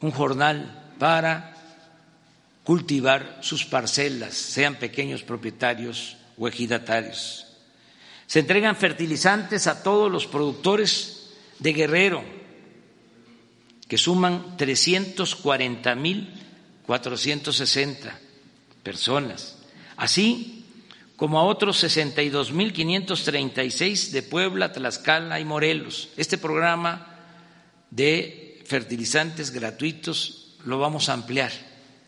un 0.00 0.10
jornal 0.10 0.92
para 0.98 1.56
cultivar 2.64 3.38
sus 3.42 3.64
parcelas, 3.64 4.34
sean 4.34 4.76
pequeños 4.76 5.22
propietarios 5.22 6.16
o 6.36 6.46
ejidatarios. 6.46 7.46
Se 8.26 8.38
entregan 8.38 8.76
fertilizantes 8.76 9.66
a 9.66 9.82
todos 9.82 10.10
los 10.10 10.26
productores 10.26 11.30
de 11.58 11.72
Guerrero, 11.72 12.22
que 13.88 13.98
suman 13.98 14.56
340 14.56 15.94
mil 15.96 16.32
460 16.86 18.18
personas, 18.82 19.56
así 19.96 20.59
como 21.20 21.38
a 21.38 21.44
otros 21.44 21.84
62.536 21.84 24.08
de 24.08 24.22
Puebla, 24.22 24.72
Tlaxcala 24.72 25.38
y 25.38 25.44
Morelos. 25.44 26.08
Este 26.16 26.38
programa 26.38 27.14
de 27.90 28.62
fertilizantes 28.64 29.50
gratuitos 29.50 30.56
lo 30.64 30.78
vamos 30.78 31.10
a 31.10 31.12
ampliar 31.12 31.52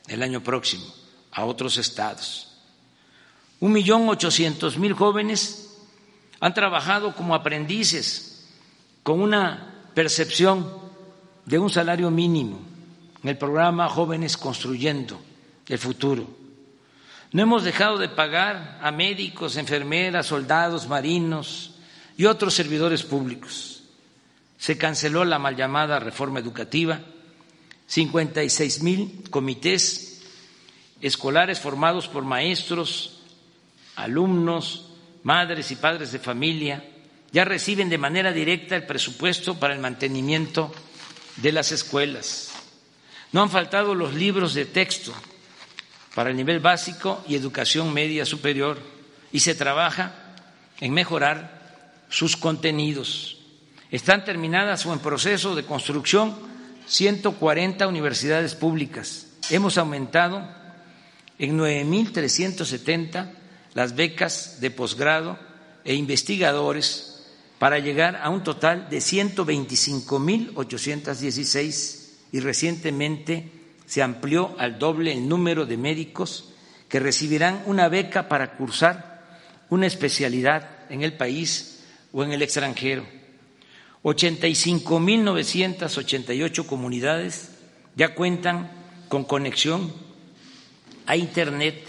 el 0.08 0.22
año 0.22 0.42
próximo 0.42 0.86
a 1.30 1.44
otros 1.44 1.76
estados. 1.76 2.56
Un 3.60 3.72
millón 3.72 4.08
ochocientos 4.08 4.78
mil 4.78 4.94
jóvenes 4.94 5.76
han 6.40 6.54
trabajado 6.54 7.14
como 7.14 7.34
aprendices 7.34 8.48
con 9.02 9.20
una 9.20 9.90
percepción 9.92 10.72
de 11.44 11.58
un 11.58 11.68
salario 11.68 12.10
mínimo 12.10 12.62
en 13.22 13.28
el 13.28 13.36
programa 13.36 13.90
Jóvenes 13.90 14.38
Construyendo 14.38 15.20
el 15.68 15.78
Futuro 15.78 16.41
no 17.32 17.42
hemos 17.42 17.64
dejado 17.64 17.98
de 17.98 18.08
pagar 18.08 18.78
a 18.82 18.92
médicos, 18.92 19.56
enfermeras, 19.56 20.26
soldados, 20.26 20.86
marinos 20.86 21.74
y 22.16 22.26
otros 22.26 22.54
servidores 22.54 23.02
públicos. 23.02 23.84
Se 24.58 24.76
canceló 24.76 25.24
la 25.24 25.38
mal 25.38 25.56
llamada 25.56 25.98
reforma 25.98 26.40
educativa, 26.40 27.00
56 27.86 28.82
mil 28.82 29.24
comités 29.30 30.22
escolares 31.00 31.58
formados 31.58 32.06
por 32.06 32.24
maestros, 32.24 33.22
alumnos, 33.96 34.90
madres 35.22 35.70
y 35.70 35.76
padres 35.76 36.12
de 36.12 36.18
familia 36.18 36.84
ya 37.32 37.46
reciben 37.46 37.88
de 37.88 37.98
manera 37.98 38.30
directa 38.30 38.76
el 38.76 38.84
presupuesto 38.84 39.58
para 39.58 39.72
el 39.72 39.80
mantenimiento 39.80 40.70
de 41.36 41.52
las 41.52 41.72
escuelas. 41.72 42.52
No 43.32 43.42
han 43.42 43.50
faltado 43.50 43.94
los 43.94 44.12
libros 44.12 44.52
de 44.52 44.66
texto 44.66 45.14
para 46.14 46.30
el 46.30 46.36
nivel 46.36 46.60
básico 46.60 47.24
y 47.26 47.34
educación 47.34 47.92
media 47.92 48.24
superior 48.26 48.78
y 49.32 49.40
se 49.40 49.54
trabaja 49.54 50.12
en 50.80 50.92
mejorar 50.92 51.60
sus 52.08 52.36
contenidos. 52.36 53.38
Están 53.90 54.24
terminadas 54.24 54.86
o 54.86 54.92
en 54.92 54.98
proceso 54.98 55.54
de 55.54 55.64
construcción 55.64 56.34
140 56.86 57.86
universidades 57.86 58.54
públicas. 58.54 59.28
Hemos 59.50 59.78
aumentado 59.78 60.46
en 61.38 61.58
9.370 61.58 63.30
las 63.74 63.94
becas 63.94 64.60
de 64.60 64.70
posgrado 64.70 65.38
e 65.84 65.94
investigadores 65.94 67.26
para 67.58 67.78
llegar 67.78 68.16
a 68.16 68.28
un 68.28 68.42
total 68.42 68.90
de 68.90 68.98
125.816 68.98 71.98
y 72.32 72.40
recientemente 72.40 73.61
se 73.86 74.02
amplió 74.02 74.54
al 74.58 74.78
doble 74.78 75.12
el 75.12 75.28
número 75.28 75.66
de 75.66 75.76
médicos 75.76 76.52
que 76.88 77.00
recibirán 77.00 77.62
una 77.66 77.88
beca 77.88 78.28
para 78.28 78.56
cursar 78.56 79.12
una 79.70 79.86
especialidad 79.86 80.68
en 80.90 81.02
el 81.02 81.14
país 81.14 81.84
o 82.12 82.22
en 82.22 82.32
el 82.32 82.42
extranjero. 82.42 83.04
85.988 84.02 86.66
comunidades 86.66 87.52
ya 87.96 88.14
cuentan 88.14 88.70
con 89.08 89.24
conexión 89.24 89.90
a 91.06 91.16
Internet. 91.16 91.82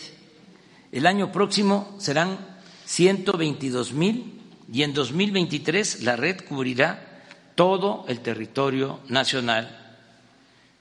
El 0.91 1.05
año 1.07 1.31
próximo 1.31 1.95
serán 1.99 2.37
122 2.85 3.93
mil 3.93 4.41
y 4.71 4.83
en 4.83 4.93
2023 4.93 6.03
la 6.03 6.15
red 6.15 6.41
cubrirá 6.47 7.23
todo 7.55 8.05
el 8.07 8.21
territorio 8.21 9.01
nacional. 9.09 9.82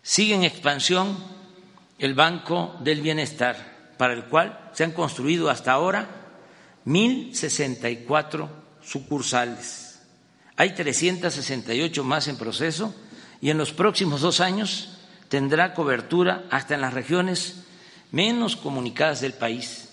Sigue 0.03 0.35
en 0.35 0.45
expansión 0.45 1.17
el 1.99 2.15
Banco 2.15 2.77
del 2.81 3.01
Bienestar, 3.01 3.95
para 3.97 4.15
el 4.15 4.25
cual 4.25 4.71
se 4.73 4.83
han 4.83 4.91
construido 4.91 5.49
hasta 5.49 5.73
ahora 5.73 6.09
1.064 6.87 8.49
sucursales. 8.83 10.01
Hay 10.57 10.75
368 10.75 12.05
más 12.05 12.27
en 12.27 12.37
proceso 12.37 12.95
y 13.41 13.51
en 13.51 13.59
los 13.59 13.73
próximos 13.73 14.21
dos 14.21 14.41
años 14.41 14.99
tendrá 15.29 15.75
cobertura 15.75 16.45
hasta 16.51 16.75
en 16.75 16.81
las 16.81 16.95
regiones 16.95 17.63
menos 18.11 18.57
comunicadas 18.57 19.21
del 19.21 19.33
país, 19.33 19.89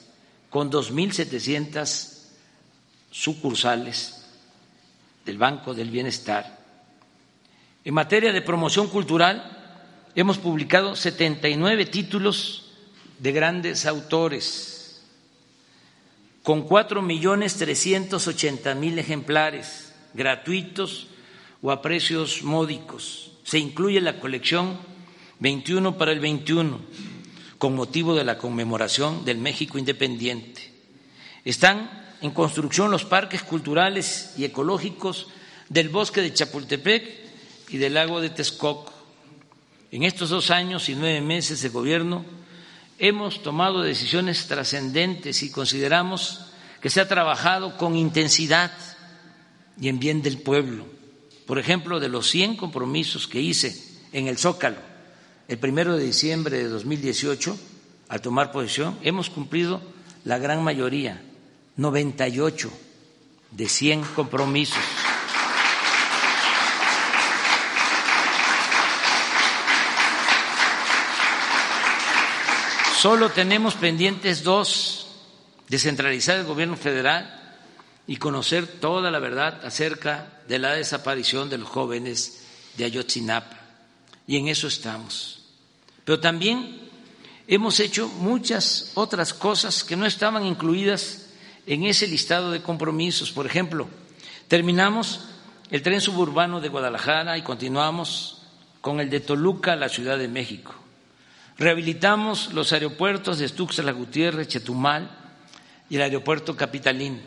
con 0.49 0.71
2.700 0.71 2.17
sucursales 3.11 4.25
del 5.25 5.37
Banco 5.37 5.73
del 5.73 5.91
Bienestar. 5.91 6.57
En 7.85 7.93
materia 7.93 8.33
de 8.33 8.41
promoción 8.41 8.87
cultural, 8.87 9.58
hemos 10.19 10.37
publicado 10.37 10.97
79 10.97 11.85
títulos 11.85 12.65
de 13.19 13.31
grandes 13.31 13.85
autores, 13.85 15.01
con 16.43 16.67
4.380.000 16.67 18.97
ejemplares 18.97 19.93
gratuitos 20.13 21.07
o 21.61 21.71
a 21.71 21.81
precios 21.81 22.43
módicos. 22.43 23.31
Se 23.43 23.59
incluye 23.59 24.01
la 24.01 24.19
colección 24.19 24.77
21 25.39 25.97
para 25.97 26.11
el 26.11 26.19
21, 26.19 26.81
con 27.57 27.75
motivo 27.75 28.13
de 28.13 28.25
la 28.25 28.37
conmemoración 28.37 29.23
del 29.23 29.37
México 29.37 29.77
independiente. 29.77 30.69
Están 31.45 31.89
en 32.21 32.31
construcción 32.31 32.91
los 32.91 33.05
parques 33.05 33.41
culturales 33.41 34.33
y 34.37 34.43
ecológicos 34.43 35.27
del 35.69 35.87
bosque 35.87 36.21
de 36.21 36.33
Chapultepec 36.33 37.09
y 37.69 37.77
del 37.77 37.93
lago 37.93 38.19
de 38.19 38.31
Texcoco. 38.31 38.98
En 39.91 40.03
estos 40.03 40.29
dos 40.29 40.51
años 40.51 40.89
y 40.89 40.95
nueve 40.95 41.21
meses 41.21 41.61
de 41.61 41.69
gobierno 41.69 42.25
hemos 42.97 43.41
tomado 43.41 43.81
decisiones 43.81 44.47
trascendentes 44.47 45.41
y 45.43 45.51
consideramos 45.51 46.45
que 46.81 46.89
se 46.89 47.01
ha 47.01 47.07
trabajado 47.07 47.77
con 47.77 47.95
intensidad 47.95 48.71
y 49.79 49.89
en 49.89 49.99
bien 49.99 50.21
del 50.21 50.37
pueblo. 50.37 50.85
Por 51.45 51.57
ejemplo, 51.57 51.99
de 51.99 52.09
los 52.09 52.29
100 52.29 52.57
compromisos 52.57 53.27
que 53.27 53.41
hice 53.41 53.75
en 54.11 54.27
el 54.27 54.37
Zócalo 54.37 54.89
el 55.49 55.57
primero 55.57 55.97
de 55.97 56.05
diciembre 56.05 56.59
de 56.59 56.67
2018, 56.67 57.57
al 58.07 58.21
tomar 58.21 58.51
posesión, 58.51 58.99
hemos 59.01 59.31
cumplido 59.31 59.81
la 60.23 60.37
gran 60.37 60.63
mayoría, 60.63 61.23
98 61.75 62.71
de 63.49 63.67
100 63.67 64.03
compromisos. 64.15 64.77
Solo 72.99 73.29
tenemos 73.29 73.75
pendientes 73.75 74.43
dos, 74.43 75.07
descentralizar 75.69 76.37
el 76.37 76.45
gobierno 76.45 76.75
federal 76.75 77.33
y 78.05 78.17
conocer 78.17 78.67
toda 78.67 79.09
la 79.09 79.19
verdad 79.19 79.65
acerca 79.65 80.41
de 80.49 80.59
la 80.59 80.73
desaparición 80.73 81.49
de 81.49 81.59
los 81.59 81.69
jóvenes 81.69 82.45
de 82.75 82.83
Ayotzinapa. 82.83 83.57
Y 84.27 84.35
en 84.35 84.49
eso 84.49 84.67
estamos. 84.67 85.39
Pero 86.03 86.19
también 86.19 86.89
hemos 87.47 87.79
hecho 87.79 88.09
muchas 88.09 88.91
otras 88.95 89.33
cosas 89.33 89.85
que 89.85 89.95
no 89.95 90.05
estaban 90.05 90.45
incluidas 90.45 91.27
en 91.67 91.85
ese 91.85 92.05
listado 92.05 92.51
de 92.51 92.61
compromisos. 92.61 93.31
Por 93.31 93.45
ejemplo, 93.45 93.87
terminamos 94.49 95.21
el 95.71 95.81
tren 95.83 96.01
suburbano 96.01 96.59
de 96.59 96.67
Guadalajara 96.67 97.37
y 97.37 97.43
continuamos 97.43 98.41
con 98.81 98.99
el 98.99 99.09
de 99.09 99.21
Toluca 99.21 99.77
la 99.77 99.87
Ciudad 99.87 100.17
de 100.17 100.27
México. 100.27 100.75
Rehabilitamos 101.59 102.53
los 102.53 102.71
aeropuertos 102.71 103.37
de 103.37 103.49
Tuxtla 103.49 103.91
Gutiérrez, 103.91 104.47
Chetumal 104.47 105.11
y 105.89 105.97
el 105.97 106.03
aeropuerto 106.03 106.55
capitalino. 106.55 107.19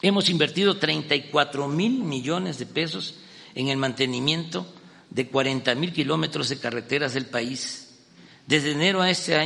Hemos 0.00 0.30
invertido 0.30 0.78
34 0.78 1.68
mil 1.68 2.04
millones 2.04 2.58
de 2.58 2.64
pesos 2.64 3.16
en 3.54 3.68
el 3.68 3.76
mantenimiento 3.76 4.66
de 5.10 5.28
40 5.28 5.74
mil 5.74 5.92
kilómetros 5.92 6.48
de 6.48 6.58
carreteras 6.58 7.12
del 7.12 7.26
país. 7.26 7.98
Desde 8.46 8.72
enero 8.72 9.04
este 9.04 9.36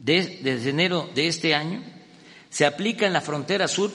desde 0.00 0.70
enero 0.70 1.08
de 1.14 1.28
este 1.28 1.54
año, 1.54 1.80
se 2.50 2.66
aplica 2.66 3.06
en 3.06 3.12
la 3.12 3.20
frontera 3.20 3.68
sur 3.68 3.92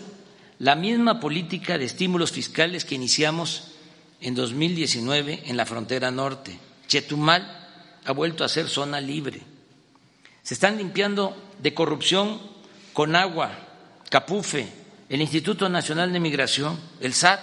la 0.60 0.76
misma 0.76 1.20
política 1.20 1.78
de 1.78 1.84
estímulos 1.84 2.32
fiscales 2.32 2.86
que 2.86 2.96
iniciamos 2.96 3.74
en 4.22 4.36
2019 4.36 5.44
en 5.48 5.58
la 5.58 5.66
frontera 5.66 6.12
norte. 6.12 6.58
Chetumal 6.88 7.67
ha 8.08 8.14
vuelto 8.14 8.46
a 8.46 8.50
ser 8.50 8.70
zona 8.70 9.02
libre. 9.02 9.42
Se 10.42 10.54
están 10.54 10.78
limpiando 10.78 11.36
de 11.60 11.74
corrupción 11.74 12.40
con 12.94 13.16
agua, 13.18 13.52
Capufe, 14.10 14.66
el 15.10 15.22
Instituto 15.22 15.68
Nacional 15.68 16.14
de 16.14 16.22
Migración, 16.22 16.80
el 17.02 17.14
SAT 17.14 17.42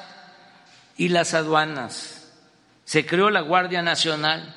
y 0.97 1.09
las 1.09 1.35
aduanas 1.35 2.33
se 2.87 3.05
creó 3.05 3.29
la 3.29 3.43
Guardia 3.43 3.83
Nacional, 3.83 4.55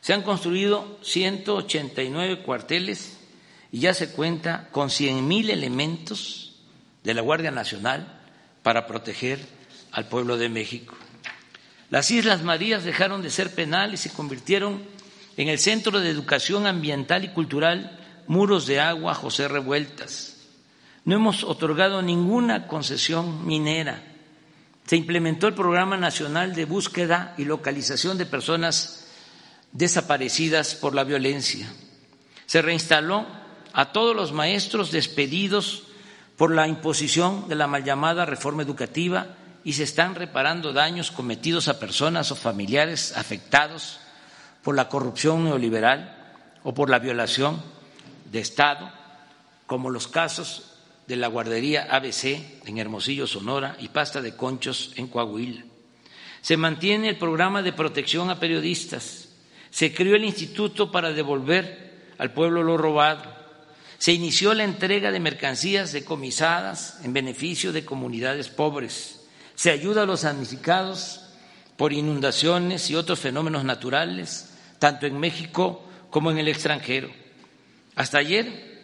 se 0.00 0.12
han 0.12 0.22
construido 0.22 0.98
189 1.02 2.42
cuarteles 2.42 3.18
y 3.72 3.80
ya 3.80 3.94
se 3.94 4.12
cuenta 4.12 4.68
con 4.70 4.88
100.000 4.88 5.50
elementos 5.50 6.54
de 7.02 7.14
la 7.14 7.22
Guardia 7.22 7.50
Nacional 7.50 8.20
para 8.62 8.86
proteger 8.86 9.40
al 9.90 10.06
pueblo 10.06 10.36
de 10.36 10.48
México. 10.48 10.94
Las 11.90 12.12
Islas 12.12 12.42
Marías 12.42 12.84
dejaron 12.84 13.22
de 13.22 13.30
ser 13.30 13.52
penal 13.52 13.94
y 13.94 13.96
se 13.96 14.10
convirtieron 14.10 14.95
en 15.36 15.48
el 15.48 15.58
Centro 15.58 16.00
de 16.00 16.10
Educación 16.10 16.66
Ambiental 16.66 17.24
y 17.24 17.28
Cultural 17.28 17.98
Muros 18.26 18.66
de 18.66 18.80
Agua 18.80 19.14
José 19.14 19.48
Revueltas. 19.48 20.36
No 21.04 21.16
hemos 21.16 21.44
otorgado 21.44 22.02
ninguna 22.02 22.66
concesión 22.66 23.46
minera 23.46 24.02
se 24.86 24.96
implementó 24.96 25.48
el 25.48 25.54
Programa 25.54 25.96
Nacional 25.96 26.54
de 26.54 26.64
Búsqueda 26.64 27.34
y 27.36 27.44
Localización 27.44 28.18
de 28.18 28.26
Personas 28.26 29.08
Desaparecidas 29.72 30.76
por 30.76 30.94
la 30.94 31.02
Violencia. 31.02 31.68
Se 32.46 32.62
reinstaló 32.62 33.26
a 33.72 33.90
todos 33.92 34.14
los 34.14 34.32
maestros 34.32 34.92
despedidos 34.92 35.82
por 36.36 36.54
la 36.54 36.68
imposición 36.68 37.48
de 37.48 37.56
la 37.56 37.66
mal 37.66 37.82
llamada 37.82 38.26
reforma 38.26 38.62
educativa 38.62 39.34
y 39.64 39.72
se 39.72 39.82
están 39.82 40.14
reparando 40.14 40.72
daños 40.72 41.10
cometidos 41.10 41.66
a 41.66 41.80
personas 41.80 42.30
o 42.30 42.36
familiares 42.36 43.16
afectados 43.16 43.98
por 44.66 44.74
la 44.74 44.88
corrupción 44.88 45.44
neoliberal 45.44 46.50
o 46.64 46.74
por 46.74 46.90
la 46.90 46.98
violación 46.98 47.62
de 48.32 48.40
Estado, 48.40 48.90
como 49.64 49.90
los 49.90 50.08
casos 50.08 50.72
de 51.06 51.14
la 51.14 51.28
guardería 51.28 51.86
ABC 51.88 52.64
en 52.66 52.78
Hermosillo, 52.78 53.28
Sonora, 53.28 53.76
y 53.78 53.86
Pasta 53.86 54.20
de 54.20 54.34
Conchos 54.34 54.92
en 54.96 55.06
Coahuila. 55.06 55.62
Se 56.40 56.56
mantiene 56.56 57.08
el 57.08 57.16
programa 57.16 57.62
de 57.62 57.74
protección 57.74 58.28
a 58.28 58.40
periodistas. 58.40 59.28
Se 59.70 59.94
creó 59.94 60.16
el 60.16 60.24
Instituto 60.24 60.90
para 60.90 61.12
devolver 61.12 62.14
al 62.18 62.32
pueblo 62.32 62.64
lo 62.64 62.76
robado. 62.76 63.22
Se 63.98 64.14
inició 64.14 64.52
la 64.52 64.64
entrega 64.64 65.12
de 65.12 65.20
mercancías 65.20 65.92
decomisadas 65.92 66.98
en 67.04 67.12
beneficio 67.12 67.72
de 67.72 67.84
comunidades 67.84 68.48
pobres. 68.48 69.28
Se 69.54 69.70
ayuda 69.70 70.02
a 70.02 70.06
los 70.06 70.22
damnificados 70.22 71.20
por 71.76 71.92
inundaciones 71.92 72.90
y 72.90 72.96
otros 72.96 73.20
fenómenos 73.20 73.62
naturales, 73.62 74.54
tanto 74.78 75.06
en 75.06 75.18
México 75.18 75.82
como 76.10 76.30
en 76.30 76.38
el 76.38 76.48
extranjero. 76.48 77.10
Hasta 77.94 78.18
ayer 78.18 78.82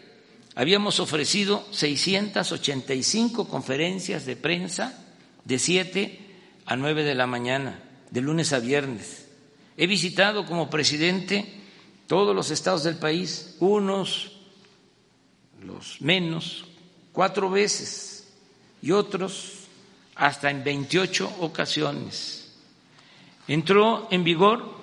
habíamos 0.55 1.01
ofrecido 1.01 1.67
685 1.71 3.49
conferencias 3.49 4.27
de 4.27 4.37
prensa 4.37 4.99
de 5.45 5.59
7 5.59 6.21
a 6.67 6.77
9 6.77 7.05
de 7.05 7.15
la 7.15 7.27
mañana, 7.27 7.81
de 8.11 8.21
lunes 8.21 8.53
a 8.53 8.59
viernes. 8.59 9.29
He 9.77 9.87
visitado 9.87 10.47
como 10.47 10.71
presidente 10.71 11.61
todos 12.07 12.35
los 12.35 12.51
estados 12.51 12.85
del 12.85 12.97
país, 12.97 13.57
unos 13.61 14.33
los 15.63 16.01
menos, 16.01 16.65
cuatro 17.13 17.51
veces 17.51 18.33
y 18.83 18.91
otros 18.91 19.67
hasta 20.15 20.51
en 20.51 20.65
28 20.65 21.37
ocasiones. 21.41 22.53
Entró 23.49 24.09
en 24.11 24.25
vigor 24.25 24.82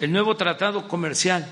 el 0.00 0.12
nuevo 0.12 0.36
tratado 0.36 0.88
comercial 0.88 1.46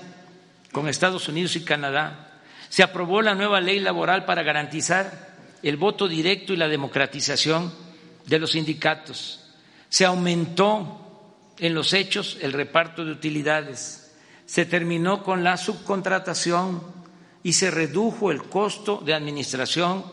con 0.72 0.88
Estados 0.88 1.28
Unidos 1.28 1.56
y 1.56 1.64
Canadá. 1.64 2.40
Se 2.68 2.82
aprobó 2.82 3.22
la 3.22 3.34
nueva 3.34 3.60
ley 3.60 3.80
laboral 3.80 4.24
para 4.24 4.42
garantizar 4.42 5.34
el 5.62 5.76
voto 5.76 6.08
directo 6.08 6.52
y 6.52 6.56
la 6.56 6.68
democratización 6.68 7.72
de 8.26 8.38
los 8.38 8.52
sindicatos. 8.52 9.40
Se 9.88 10.04
aumentó 10.04 11.00
en 11.58 11.74
los 11.74 11.92
hechos 11.92 12.38
el 12.40 12.52
reparto 12.52 13.04
de 13.04 13.12
utilidades. 13.12 14.12
Se 14.46 14.66
terminó 14.66 15.22
con 15.22 15.44
la 15.44 15.56
subcontratación 15.56 16.82
y 17.42 17.52
se 17.52 17.70
redujo 17.70 18.30
el 18.30 18.42
costo 18.44 19.00
de 19.04 19.14
administración 19.14 20.04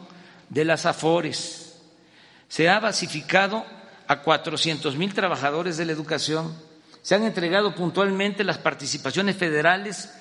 de 0.50 0.66
las 0.66 0.86
AFORES. 0.86 1.82
Se 2.48 2.70
ha 2.70 2.80
basificado 2.80 3.66
a 4.08 4.22
400 4.22 4.96
mil 4.98 5.14
trabajadores 5.14 5.78
de 5.78 5.86
la 5.86 5.94
educación. 5.94 6.54
Se 7.02 7.16
han 7.16 7.24
entregado 7.24 7.74
puntualmente 7.74 8.43
las 8.43 8.58
participaciones 8.58 9.36
federales 9.36 10.14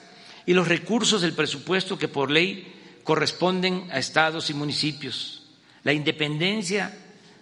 y 0.47 0.55
los 0.55 0.68
recursos 0.68 1.22
del 1.22 1.35
presupuesto 1.35 1.99
que 1.99 2.09
por 2.09 2.31
ley 2.31 2.74
corresponden 3.05 3.89
a 3.91 3.99
estados 3.99 4.51
y 4.51 4.55
municipios. 4.55 5.43
La 5.83 5.93
independencia 5.93 6.97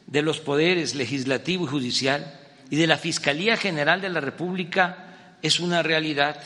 de 0.07 0.23
los 0.23 0.41
poderes 0.41 0.95
legislativo 0.95 1.65
y 1.65 1.69
judicial 1.69 2.41
y 2.71 2.77
de 2.77 2.87
la 2.87 2.97
Fiscalía 2.97 3.57
General 3.57 4.01
de 4.01 4.09
la 4.09 4.21
República 4.21 5.37
es 5.43 5.61
una 5.61 5.83
realidad. 5.83 6.43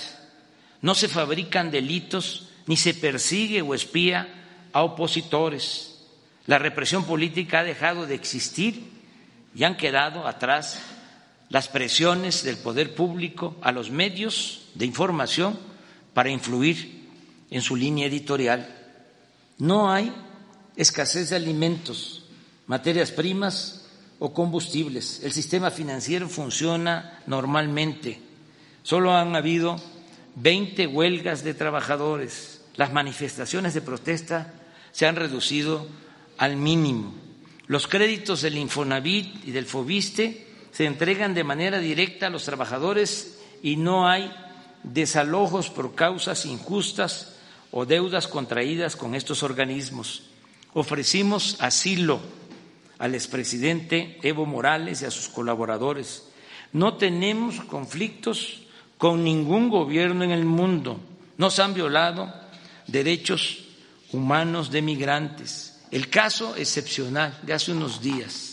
No 0.81 0.95
se 0.95 1.09
fabrican 1.09 1.71
delitos 1.71 2.49
ni 2.67 2.77
se 2.77 2.95
persigue 2.95 3.63
o 3.63 3.75
espía 3.75 4.29
a 4.73 4.83
opositores. 4.83 6.01
La 6.47 6.59
represión 6.59 7.05
política 7.05 7.61
ha 7.61 7.65
dejado 7.65 8.07
de 8.07 8.15
existir 8.15 8.91
y 9.55 9.65
han 9.65 9.77
quedado 9.77 10.27
atrás 10.27 10.81
las 11.53 11.69
presiones 11.69 12.45
del 12.45 12.57
poder 12.57 12.95
público 12.95 13.57
a 13.61 13.73
los 13.73 13.91
medios 13.91 14.63
de 14.75 14.87
información 14.87 15.59
para 16.15 16.31
influir 16.31 17.11
en 17.51 17.61
su 17.61 17.77
línea 17.77 18.07
editorial. 18.07 18.75
No 19.59 19.93
hay 19.93 20.11
escasez 20.77 21.29
de 21.29 21.37
alimentos, 21.37 22.25
materias 22.67 23.11
primas 23.11 23.85
o 24.19 24.33
combustibles. 24.33 25.21
El 25.25 25.33
sistema 25.33 25.71
financiero 25.71 26.27
funciona 26.27 27.21
normalmente. 27.27 28.19
Solo 28.83 29.15
han 29.15 29.37
habido 29.37 29.79
20 30.37 30.87
huelgas 30.87 31.45
de 31.45 31.53
trabajadores. 31.53 32.63
Las 32.77 32.95
manifestaciones 32.95 33.75
de 33.75 33.83
protesta 33.83 34.55
se 34.91 35.07
han 35.07 35.17
reducido 35.17 35.87
al 36.39 36.57
mínimo. 36.57 37.13
Los 37.67 37.89
créditos 37.89 38.41
del 38.41 38.57
Infonavit 38.57 39.47
y 39.47 39.51
del 39.51 39.67
Fobiste 39.67 40.52
se 40.73 40.87
entregan 40.87 41.35
de 41.35 41.45
manera 41.45 41.79
directa 41.79 42.27
a 42.27 42.31
los 42.31 42.45
trabajadores 42.45 43.39
y 43.63 43.77
no 43.77 44.09
hay 44.09 44.33
desalojos 44.83 45.71
por 45.71 45.95
causas 45.95 46.47
injustas 46.47 47.37
o 47.71 47.87
deudas 47.87 48.27
contraídas 48.27 48.97
con 48.97 49.15
estos 49.15 49.43
organismos. 49.43 50.25
Ofrecimos 50.73 51.57
asilo 51.61 52.21
al 52.99 53.15
expresidente 53.15 54.19
Evo 54.23 54.47
Morales 54.47 55.03
y 55.03 55.05
a 55.05 55.11
sus 55.11 55.29
colaboradores. 55.29 56.25
No 56.73 56.95
tenemos 56.95 57.61
conflictos 57.61 58.63
con 58.97 59.23
ningún 59.23 59.69
gobierno 59.69 60.25
en 60.25 60.31
el 60.31 60.45
mundo. 60.45 60.99
No 61.37 61.51
se 61.51 61.63
han 61.63 61.75
violado 61.75 62.33
derechos 62.87 63.65
humanos 64.13 64.71
de 64.71 64.81
migrantes. 64.81 65.83
El 65.91 66.09
caso 66.09 66.57
excepcional 66.57 67.39
de 67.43 67.53
hace 67.53 67.73
unos 67.73 68.01
días 68.01 68.52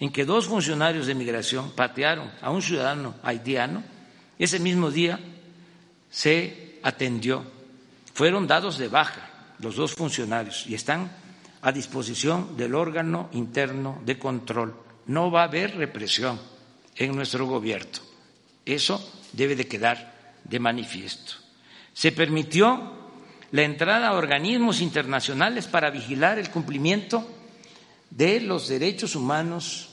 en 0.00 0.10
que 0.10 0.24
dos 0.24 0.46
funcionarios 0.46 1.06
de 1.06 1.14
migración 1.14 1.72
patearon 1.72 2.30
a 2.40 2.50
un 2.50 2.62
ciudadano 2.62 3.14
haitiano, 3.22 3.82
ese 4.38 4.58
mismo 4.58 4.90
día 4.90 5.20
se 6.10 6.78
atendió. 6.82 7.44
Fueron 8.12 8.46
dados 8.46 8.78
de 8.78 8.88
baja 8.88 9.30
los 9.60 9.76
dos 9.76 9.94
funcionarios 9.94 10.66
y 10.66 10.74
están 10.74 11.10
a 11.62 11.72
disposición 11.72 12.56
del 12.56 12.74
órgano 12.74 13.28
interno 13.32 14.00
de 14.04 14.18
control. 14.18 14.74
No 15.06 15.30
va 15.30 15.42
a 15.42 15.44
haber 15.44 15.76
represión 15.76 16.40
en 16.96 17.16
nuestro 17.16 17.46
gobierno. 17.46 18.02
Eso 18.64 19.00
debe 19.32 19.56
de 19.56 19.66
quedar 19.66 20.38
de 20.44 20.58
manifiesto. 20.58 21.34
Se 21.92 22.12
permitió 22.12 23.04
la 23.52 23.62
entrada 23.62 24.08
a 24.08 24.14
organismos 24.14 24.80
internacionales 24.80 25.66
para 25.66 25.90
vigilar 25.90 26.38
el 26.38 26.50
cumplimiento 26.50 27.26
de 28.16 28.40
los 28.40 28.68
derechos 28.68 29.16
humanos 29.16 29.88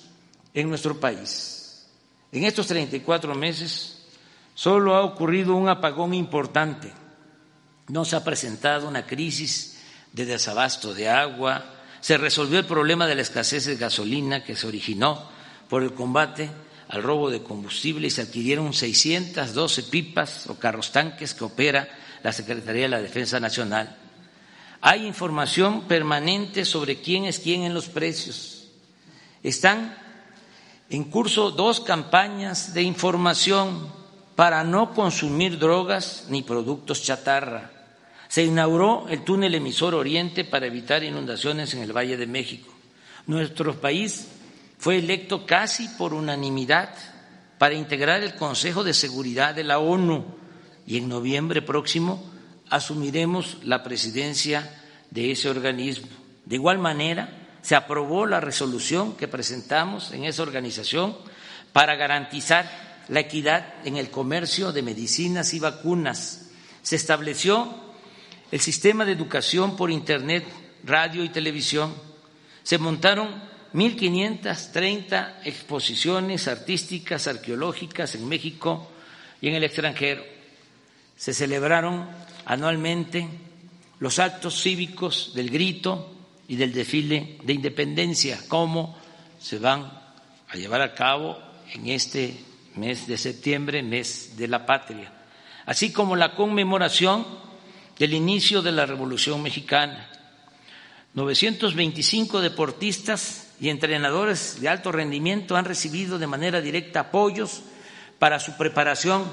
en 0.53 0.69
nuestro 0.69 0.99
país. 0.99 1.87
En 2.31 2.43
estos 2.43 2.67
34 2.67 3.33
meses 3.35 4.05
solo 4.53 4.95
ha 4.95 5.03
ocurrido 5.03 5.55
un 5.55 5.69
apagón 5.69 6.13
importante. 6.13 6.91
No 7.87 8.05
se 8.05 8.15
ha 8.15 8.23
presentado 8.23 8.87
una 8.87 9.05
crisis 9.05 9.79
de 10.13 10.25
desabasto 10.25 10.93
de 10.93 11.09
agua, 11.09 11.65
se 11.99 12.17
resolvió 12.17 12.59
el 12.59 12.65
problema 12.65 13.07
de 13.07 13.15
la 13.15 13.21
escasez 13.21 13.65
de 13.65 13.75
gasolina 13.75 14.43
que 14.43 14.55
se 14.55 14.67
originó 14.67 15.29
por 15.67 15.83
el 15.83 15.93
combate 15.93 16.49
al 16.89 17.03
robo 17.03 17.29
de 17.29 17.41
combustible 17.41 18.07
y 18.07 18.11
se 18.11 18.21
adquirieron 18.21 18.73
612 18.73 19.83
pipas 19.83 20.47
o 20.47 20.59
carros 20.59 20.91
tanques 20.91 21.33
que 21.33 21.43
opera 21.43 21.87
la 22.21 22.31
Secretaría 22.31 22.83
de 22.83 22.89
la 22.89 23.01
Defensa 23.01 23.39
Nacional. 23.39 23.97
Hay 24.81 25.05
información 25.05 25.87
permanente 25.87 26.65
sobre 26.65 27.01
quién 27.01 27.25
es 27.25 27.39
quién 27.39 27.63
en 27.63 27.73
los 27.73 27.87
precios. 27.87 28.67
Están 29.43 29.95
en 30.89 31.05
curso 31.05 31.51
dos 31.51 31.79
campañas 31.79 32.73
de 32.73 32.81
información 32.81 33.91
para 34.35 34.63
no 34.63 34.93
consumir 34.93 35.59
drogas 35.59 36.25
ni 36.29 36.41
productos 36.41 37.03
chatarra 37.03 37.71
se 38.31 38.45
inauguró 38.45 39.07
el 39.09 39.25
túnel 39.25 39.55
emisor 39.55 39.93
Oriente 39.93 40.45
para 40.45 40.65
evitar 40.65 41.03
inundaciones 41.03 41.73
en 41.73 41.81
el 41.81 41.91
Valle 41.91 42.15
de 42.15 42.27
México. 42.27 42.73
Nuestro 43.27 43.75
país 43.81 44.29
fue 44.77 44.99
electo 44.99 45.45
casi 45.45 45.89
por 45.97 46.13
unanimidad 46.13 46.95
para 47.57 47.75
integrar 47.75 48.23
el 48.23 48.35
Consejo 48.35 48.85
de 48.85 48.93
Seguridad 48.93 49.53
de 49.53 49.65
la 49.65 49.79
ONU 49.79 50.23
y 50.87 50.95
en 50.95 51.09
noviembre 51.09 51.61
próximo 51.61 52.30
asumiremos 52.71 53.57
la 53.63 53.83
presidencia 53.83 54.81
de 55.11 55.31
ese 55.31 55.49
organismo. 55.49 56.07
De 56.45 56.55
igual 56.55 56.79
manera, 56.79 57.29
se 57.61 57.75
aprobó 57.75 58.25
la 58.25 58.39
resolución 58.39 59.15
que 59.15 59.27
presentamos 59.27 60.11
en 60.13 60.23
esa 60.23 60.41
organización 60.41 61.15
para 61.73 61.95
garantizar 61.95 63.05
la 63.09 63.19
equidad 63.19 63.73
en 63.85 63.97
el 63.97 64.09
comercio 64.09 64.71
de 64.71 64.81
medicinas 64.81 65.53
y 65.53 65.59
vacunas. 65.59 66.49
Se 66.81 66.95
estableció 66.95 67.75
el 68.51 68.61
sistema 68.61 69.05
de 69.05 69.11
educación 69.11 69.75
por 69.75 69.91
Internet, 69.91 70.45
radio 70.85 71.23
y 71.23 71.29
televisión. 71.29 71.93
Se 72.63 72.77
montaron 72.77 73.29
1.530 73.73 75.41
exposiciones 75.43 76.47
artísticas, 76.47 77.27
arqueológicas 77.27 78.15
en 78.15 78.27
México 78.27 78.89
y 79.41 79.49
en 79.49 79.55
el 79.55 79.63
extranjero. 79.65 80.23
Se 81.17 81.33
celebraron 81.33 82.07
anualmente 82.45 83.27
los 83.99 84.19
actos 84.19 84.61
cívicos 84.61 85.33
del 85.35 85.49
grito 85.49 86.13
y 86.47 86.55
del 86.55 86.73
desfile 86.73 87.37
de 87.43 87.53
independencia, 87.53 88.39
como 88.47 88.97
se 89.39 89.59
van 89.59 89.91
a 90.49 90.55
llevar 90.55 90.81
a 90.81 90.93
cabo 90.93 91.37
en 91.73 91.87
este 91.87 92.37
mes 92.75 93.07
de 93.07 93.17
septiembre, 93.17 93.83
mes 93.83 94.37
de 94.37 94.47
la 94.47 94.65
patria, 94.65 95.13
así 95.65 95.91
como 95.91 96.15
la 96.15 96.35
conmemoración 96.35 97.25
del 97.97 98.13
inicio 98.13 98.61
de 98.61 98.71
la 98.71 98.85
Revolución 98.85 99.41
Mexicana. 99.41 100.09
925 101.13 102.41
deportistas 102.41 103.53
y 103.59 103.69
entrenadores 103.69 104.59
de 104.61 104.69
alto 104.69 104.91
rendimiento 104.91 105.55
han 105.55 105.65
recibido 105.65 106.17
de 106.17 106.25
manera 106.25 106.61
directa 106.61 107.01
apoyos 107.01 107.61
para 108.17 108.39
su 108.39 108.57
preparación 108.57 109.25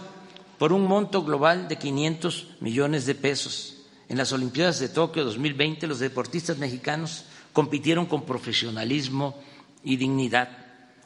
por 0.59 0.73
un 0.73 0.87
monto 0.87 1.23
global 1.23 1.69
de 1.69 1.77
500 1.77 2.57
millones 2.61 3.07
de 3.07 3.15
pesos. 3.15 3.77
En 4.09 4.19
las 4.19 4.33
Olimpiadas 4.33 4.81
de 4.81 4.89
Tokio 4.89 5.25
2020 5.25 5.87
los 5.87 6.01
deportistas 6.01 6.59
mexicanos 6.59 7.25
compitieron 7.53 8.07
con 8.07 8.25
profesionalismo 8.25 9.41
y 9.85 9.97
dignidad 9.97 10.49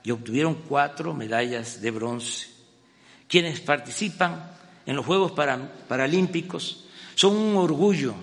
y 0.03 0.11
obtuvieron 0.11 0.55
cuatro 0.69 1.15
medallas 1.15 1.81
de 1.81 1.91
bronce. 1.91 2.49
Quienes 3.29 3.61
participan 3.61 4.51
en 4.87 4.97
los 4.97 5.07
Juegos 5.07 5.33
Paralímpicos 5.33 6.85
son 7.15 7.37
un 7.37 7.57
orgullo 7.57 8.15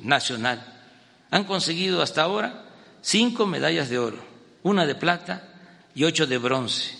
nacional. 0.00 0.82
Han 1.30 1.44
conseguido 1.44 2.02
hasta 2.02 2.22
ahora 2.22 2.66
cinco 3.00 3.46
medallas 3.46 3.88
de 3.88 3.98
oro, 3.98 4.18
una 4.62 4.86
de 4.86 4.94
plata 4.94 5.48
y 5.94 6.04
ocho 6.04 6.26
de 6.26 6.38
bronce. 6.38 6.92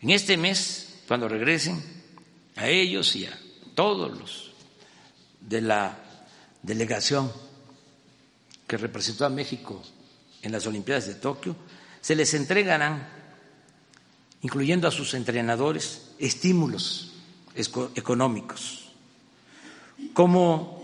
En 0.00 0.10
este 0.10 0.36
mes, 0.36 1.02
cuando 1.06 1.28
regresen, 1.28 2.01
a 2.56 2.68
ellos 2.68 3.14
y 3.16 3.26
a 3.26 3.38
todos 3.74 4.16
los 4.18 4.52
de 5.40 5.60
la 5.60 5.98
delegación 6.62 7.30
que 8.66 8.76
representó 8.76 9.24
a 9.24 9.30
México 9.30 9.82
en 10.42 10.52
las 10.52 10.66
Olimpiadas 10.66 11.06
de 11.06 11.14
Tokio, 11.14 11.56
se 12.00 12.16
les 12.16 12.34
entregarán, 12.34 13.08
incluyendo 14.42 14.88
a 14.88 14.90
sus 14.90 15.14
entrenadores, 15.14 16.12
estímulos 16.18 17.12
económicos. 17.54 18.90
Como 20.14 20.82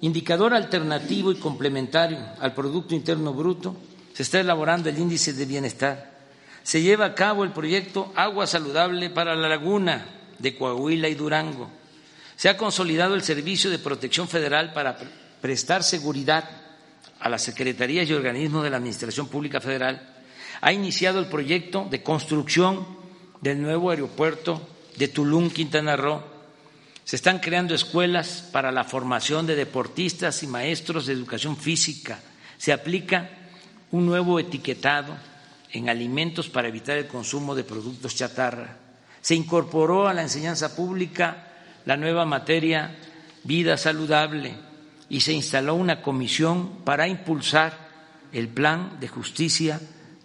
indicador 0.00 0.54
alternativo 0.54 1.32
y 1.32 1.36
complementario 1.36 2.18
al 2.40 2.54
Producto 2.54 2.94
Interno 2.94 3.34
Bruto, 3.34 3.76
se 4.14 4.22
está 4.22 4.40
elaborando 4.40 4.88
el 4.88 4.98
índice 4.98 5.32
de 5.32 5.46
bienestar. 5.46 6.18
Se 6.62 6.82
lleva 6.82 7.06
a 7.06 7.14
cabo 7.14 7.42
el 7.42 7.52
proyecto 7.52 8.12
Agua 8.14 8.46
Saludable 8.46 9.10
para 9.10 9.34
la 9.34 9.48
Laguna 9.48 10.19
de 10.40 10.56
Coahuila 10.56 11.08
y 11.08 11.14
Durango. 11.14 11.70
Se 12.36 12.48
ha 12.48 12.56
consolidado 12.56 13.14
el 13.14 13.22
Servicio 13.22 13.70
de 13.70 13.78
Protección 13.78 14.26
Federal 14.26 14.72
para 14.72 14.98
prestar 15.40 15.82
seguridad 15.82 16.48
a 17.20 17.28
las 17.28 17.42
secretarías 17.42 18.08
y 18.08 18.14
organismos 18.14 18.64
de 18.64 18.70
la 18.70 18.78
Administración 18.78 19.28
Pública 19.28 19.60
Federal. 19.60 20.16
Ha 20.62 20.72
iniciado 20.72 21.18
el 21.18 21.26
proyecto 21.26 21.86
de 21.90 22.02
construcción 22.02 22.86
del 23.40 23.60
nuevo 23.60 23.90
aeropuerto 23.90 24.66
de 24.96 25.08
Tulum, 25.08 25.50
Quintana 25.50 25.96
Roo. 25.96 26.22
Se 27.04 27.16
están 27.16 27.40
creando 27.40 27.74
escuelas 27.74 28.48
para 28.52 28.72
la 28.72 28.84
formación 28.84 29.46
de 29.46 29.56
deportistas 29.56 30.42
y 30.42 30.46
maestros 30.46 31.06
de 31.06 31.12
educación 31.12 31.56
física. 31.56 32.20
Se 32.56 32.72
aplica 32.72 33.30
un 33.90 34.06
nuevo 34.06 34.38
etiquetado 34.38 35.16
en 35.72 35.88
alimentos 35.88 36.48
para 36.48 36.68
evitar 36.68 36.96
el 36.96 37.06
consumo 37.06 37.54
de 37.54 37.64
productos 37.64 38.14
chatarra. 38.14 38.79
Se 39.20 39.34
incorporó 39.34 40.08
a 40.08 40.14
la 40.14 40.22
enseñanza 40.22 40.74
pública 40.74 41.48
la 41.84 41.96
nueva 41.96 42.24
materia 42.24 42.96
vida 43.44 43.76
saludable 43.76 44.54
y 45.08 45.20
se 45.20 45.32
instaló 45.32 45.74
una 45.74 46.02
comisión 46.02 46.84
para 46.84 47.08
impulsar 47.08 47.90
el 48.32 48.48
plan 48.48 48.98
de 49.00 49.08
justicia 49.08 49.80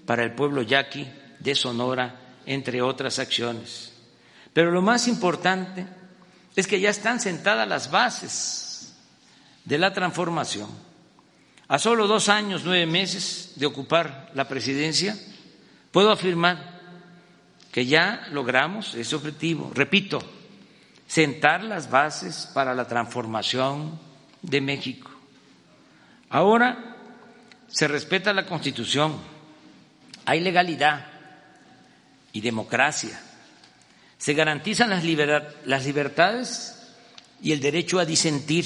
para 0.05 0.23
el 0.23 0.33
pueblo 0.33 0.61
yaqui 0.61 1.07
de 1.39 1.55
Sonora, 1.55 2.15
entre 2.45 2.81
otras 2.81 3.19
acciones. 3.19 3.93
Pero 4.53 4.71
lo 4.71 4.81
más 4.81 5.07
importante 5.07 5.85
es 6.55 6.67
que 6.67 6.79
ya 6.79 6.89
están 6.89 7.19
sentadas 7.19 7.67
las 7.67 7.91
bases 7.91 8.93
de 9.65 9.77
la 9.77 9.91
transformación. 9.91 10.69
A 11.67 11.79
solo 11.79 12.07
dos 12.07 12.29
años, 12.29 12.61
nueve 12.63 12.85
meses 12.85 13.53
de 13.55 13.65
ocupar 13.65 14.31
la 14.35 14.47
presidencia, 14.47 15.17
puedo 15.91 16.11
afirmar 16.11 16.74
que 17.75 17.85
ya 17.85 18.25
logramos 18.31 18.95
ese 18.95 19.17
objetivo. 19.17 19.69
Repito, 19.75 20.23
sentar 21.05 21.61
las 21.65 21.89
bases 21.89 22.49
para 22.53 22.73
la 22.73 22.87
transformación 22.87 23.99
de 24.41 24.61
México. 24.61 25.11
Ahora 26.29 26.95
se 27.67 27.89
respeta 27.89 28.31
la 28.31 28.45
Constitución, 28.45 29.17
hay 30.23 30.39
legalidad 30.39 31.05
y 32.31 32.39
democracia 32.39 33.19
se 34.17 34.33
garantizan 34.33 34.89
las, 34.89 35.03
libertades 35.03 36.81
y 37.41 37.51
el 37.51 37.59
derecho 37.59 37.99
a 37.99 38.05
disentir. 38.05 38.65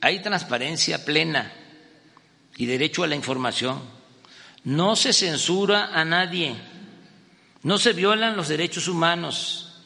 Hay 0.00 0.20
transparencia 0.20 1.04
plena 1.04 1.52
y 2.56 2.66
derecho 2.66 3.04
a 3.04 3.06
la 3.06 3.14
información. 3.14 3.80
No 4.64 4.96
se 4.96 5.12
censura 5.12 5.90
a 5.92 6.04
nadie. 6.04 6.56
No 7.62 7.78
se 7.78 7.92
violan 7.92 8.36
los 8.36 8.48
derechos 8.48 8.88
humanos. 8.88 9.82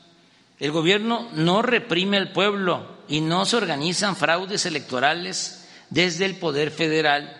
El 0.59 0.73
gobierno 0.73 1.29
no 1.33 1.63
reprime 1.63 2.17
al 2.17 2.33
pueblo 2.33 2.99
y 3.09 3.21
no 3.21 3.45
se 3.47 3.57
organizan 3.57 4.17
fraudes 4.17 4.67
electorales 4.67 5.67
desde 5.89 6.27
el 6.27 6.37
Poder 6.37 6.71
Federal. 6.71 7.37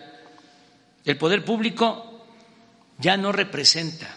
El 1.05 1.17
poder 1.17 1.43
público 1.45 2.25
ya 2.99 3.17
no 3.17 3.31
representa, 3.31 4.15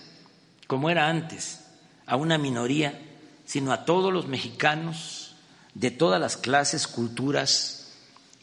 como 0.67 0.91
era 0.91 1.09
antes, 1.09 1.65
a 2.07 2.17
una 2.17 2.39
minoría, 2.39 3.01
sino 3.47 3.73
a 3.73 3.85
todos 3.85 4.13
los 4.13 4.27
mexicanos 4.27 5.35
de 5.75 5.91
todas 5.91 6.21
las 6.21 6.37
clases, 6.37 6.87
culturas 6.87 7.93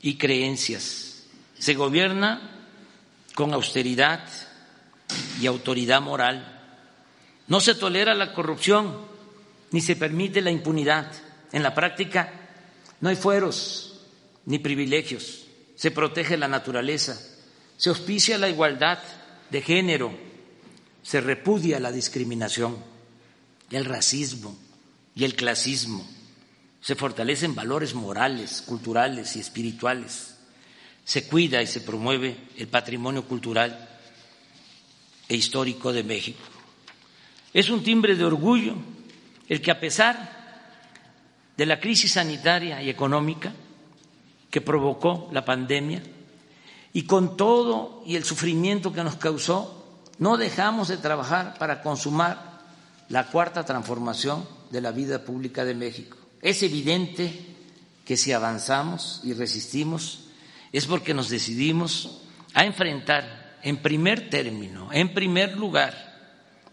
y 0.02 0.18
creencias. 0.18 1.24
Se 1.58 1.76
gobierna 1.76 2.42
con 3.36 3.54
austeridad 3.54 4.28
y 5.40 5.46
autoridad 5.46 6.02
moral. 6.02 6.51
No 7.48 7.60
se 7.60 7.76
tolera 7.76 8.14
la 8.14 8.34
corrupción 8.34 8.96
ni 9.72 9.82
se 9.82 9.96
permite 9.96 10.42
la 10.42 10.52
impunidad. 10.52 11.12
En 11.52 11.64
la 11.64 11.74
práctica 11.74 12.32
no 13.00 13.10
hay 13.10 13.16
fueros 13.16 14.02
ni 14.46 14.60
privilegios. 14.60 15.46
Se 15.76 15.92
protege 15.92 16.38
la 16.38 16.48
naturaleza, 16.48 17.20
se 17.78 17.90
auspicia 17.90 18.38
la 18.38 18.50
igualdad 18.50 19.00
de 19.50 19.62
género, 19.62 20.12
se 21.02 21.22
repudia 21.22 21.80
la 21.80 21.92
discriminación 21.92 22.92
el 23.72 23.86
racismo 23.86 24.58
y 25.16 25.24
el 25.24 25.36
clasismo. 25.36 26.08
Se 26.82 26.96
fortalecen 26.96 27.56
valores 27.56 27.94
morales, 27.94 28.64
culturales 28.66 29.36
y 29.36 29.40
espirituales. 29.40 30.36
Se 31.06 31.28
cuida 31.28 31.62
y 31.62 31.68
se 31.68 31.82
promueve 31.82 32.38
el 32.58 32.68
patrimonio 32.68 33.28
cultural 33.28 33.90
e 35.28 35.36
histórico 35.36 35.94
de 35.94 36.04
México. 36.04 36.42
Es 37.54 37.70
un 37.70 37.84
timbre 37.84 38.16
de 38.16 38.26
orgullo 38.26 38.76
el 39.50 39.62
que 39.62 39.72
a 39.72 39.80
pesar 39.80 40.42
de 41.58 41.66
la 41.66 41.80
crisis 41.80 42.14
sanitaria 42.14 42.82
y 42.82 42.90
económica 42.90 43.52
que 44.50 44.62
provocó 44.62 45.30
la 45.32 45.44
pandemia 45.44 46.02
y 46.94 47.04
con 47.04 47.38
todo 47.38 48.04
y 48.06 48.16
el 48.16 48.24
sufrimiento 48.24 48.94
que 48.94 49.04
nos 49.04 49.16
causó, 49.16 50.02
no 50.18 50.38
dejamos 50.38 50.88
de 50.88 50.98
trabajar 50.98 51.58
para 51.58 51.82
consumar 51.82 52.62
la 53.10 53.28
cuarta 53.28 53.66
transformación 53.66 54.48
de 54.70 54.82
la 54.82 54.92
vida 54.92 55.24
pública 55.24 55.66
de 55.66 55.74
México. 55.74 56.18
Es 56.42 56.64
evidente 56.64 57.32
que 58.06 58.18
si 58.18 58.32
avanzamos 58.32 59.22
y 59.24 59.34
resistimos 59.34 60.26
es 60.72 60.86
porque 60.86 61.14
nos 61.14 61.30
decidimos 61.30 62.22
a 62.54 62.66
enfrentar 62.66 63.60
en 63.64 63.78
primer 63.78 64.30
término, 64.30 64.90
en 64.92 65.14
primer 65.14 65.58
lugar, 65.58 66.11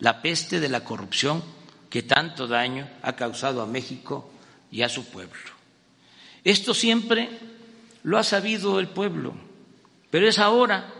la 0.00 0.22
peste 0.22 0.60
de 0.60 0.68
la 0.68 0.84
corrupción 0.84 1.42
que 1.90 2.02
tanto 2.02 2.46
daño 2.46 2.88
ha 3.02 3.16
causado 3.16 3.62
a 3.62 3.66
México 3.66 4.30
y 4.70 4.82
a 4.82 4.88
su 4.88 5.06
pueblo. 5.06 5.38
Esto 6.44 6.74
siempre 6.74 7.30
lo 8.02 8.18
ha 8.18 8.24
sabido 8.24 8.78
el 8.78 8.88
pueblo, 8.88 9.34
pero 10.10 10.28
es 10.28 10.38
ahora 10.38 10.92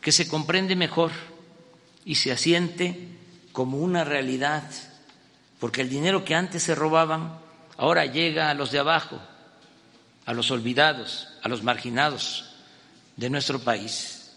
que 0.00 0.12
se 0.12 0.28
comprende 0.28 0.76
mejor 0.76 1.10
y 2.04 2.16
se 2.16 2.32
asiente 2.32 3.08
como 3.52 3.78
una 3.78 4.04
realidad, 4.04 4.70
porque 5.58 5.80
el 5.80 5.88
dinero 5.88 6.24
que 6.24 6.34
antes 6.34 6.62
se 6.62 6.74
robaban 6.74 7.38
ahora 7.76 8.06
llega 8.06 8.50
a 8.50 8.54
los 8.54 8.70
de 8.70 8.78
abajo, 8.78 9.18
a 10.26 10.34
los 10.34 10.50
olvidados, 10.50 11.28
a 11.42 11.48
los 11.48 11.62
marginados 11.62 12.50
de 13.16 13.30
nuestro 13.30 13.58
país. 13.60 14.32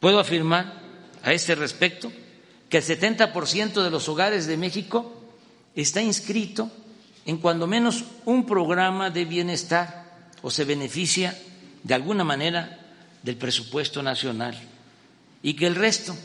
Puedo 0.00 0.20
afirmar 0.20 0.80
a 1.22 1.32
este 1.32 1.54
respecto 1.54 2.12
que 2.68 2.78
el 2.78 2.84
70% 2.84 3.82
de 3.82 3.90
los 3.90 4.08
hogares 4.08 4.46
de 4.46 4.56
México 4.56 5.12
está 5.74 6.02
inscrito 6.02 6.70
en 7.24 7.38
cuando 7.38 7.66
menos 7.66 8.04
un 8.24 8.46
programa 8.46 9.10
de 9.10 9.24
bienestar 9.24 10.04
o 10.42 10.50
se 10.50 10.64
beneficia 10.64 11.36
de 11.82 11.94
alguna 11.94 12.24
manera 12.24 12.78
del 13.22 13.36
presupuesto 13.36 14.02
nacional 14.02 14.56
y 15.42 15.54
que 15.54 15.66
el 15.66 15.74
resto 15.74 16.16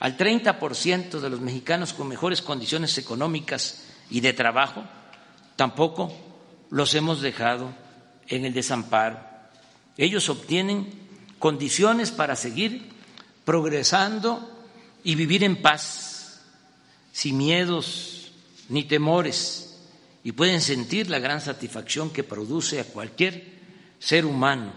al 0.00 0.16
30% 0.18 1.20
de 1.20 1.30
los 1.30 1.40
mexicanos 1.40 1.92
con 1.92 2.08
mejores 2.08 2.42
condiciones 2.42 2.98
económicas 2.98 3.84
y 4.10 4.20
de 4.20 4.32
trabajo, 4.32 4.84
tampoco 5.56 6.12
los 6.70 6.94
hemos 6.94 7.22
dejado 7.22 7.74
en 8.28 8.44
el 8.44 8.52
desamparo. 8.52 9.18
Ellos 9.96 10.28
obtienen 10.28 10.92
condiciones 11.38 12.10
para 12.10 12.36
seguir 12.36 12.90
progresando 13.44 14.53
y 15.04 15.14
vivir 15.14 15.44
en 15.44 15.60
paz, 15.60 16.40
sin 17.12 17.36
miedos 17.36 18.32
ni 18.68 18.84
temores, 18.84 19.78
y 20.24 20.32
pueden 20.32 20.62
sentir 20.62 21.10
la 21.10 21.18
gran 21.18 21.42
satisfacción 21.42 22.10
que 22.10 22.24
produce 22.24 22.80
a 22.80 22.84
cualquier 22.84 23.54
ser 23.98 24.24
humano 24.24 24.72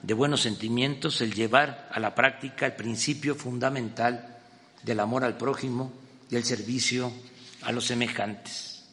de 0.00 0.14
buenos 0.14 0.42
sentimientos 0.42 1.20
el 1.20 1.34
llevar 1.34 1.88
a 1.92 2.00
la 2.00 2.14
práctica 2.14 2.66
el 2.66 2.74
principio 2.74 3.34
fundamental 3.34 4.38
del 4.82 5.00
amor 5.00 5.24
al 5.24 5.36
prójimo, 5.36 5.92
del 6.30 6.44
servicio 6.44 7.12
a 7.62 7.72
los 7.72 7.84
semejantes. 7.84 8.84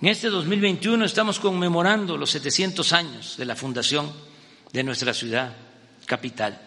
En 0.00 0.08
este 0.08 0.30
2021 0.30 1.04
estamos 1.04 1.38
conmemorando 1.38 2.16
los 2.16 2.30
700 2.30 2.92
años 2.92 3.36
de 3.36 3.44
la 3.44 3.54
fundación 3.54 4.12
de 4.72 4.82
nuestra 4.82 5.14
ciudad 5.14 5.54
capital, 6.06 6.60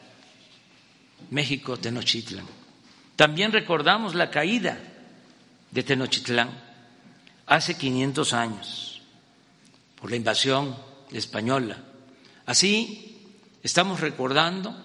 México 1.32 1.78
Tenochtitlan. 1.78 2.45
También 3.16 3.51
recordamos 3.51 4.16
la 4.16 4.30
caída 4.30 4.78
de 5.72 5.84
Tenochtitlán 5.84 6.49
hace 7.45 7.76
500 7.76 8.34
años 8.34 9.01
por 9.99 10.09
la 10.09 10.18
invasión 10.18 10.76
española. 11.11 11.78
Así, 12.45 13.32
estamos 13.63 14.01
recordando, 14.01 14.76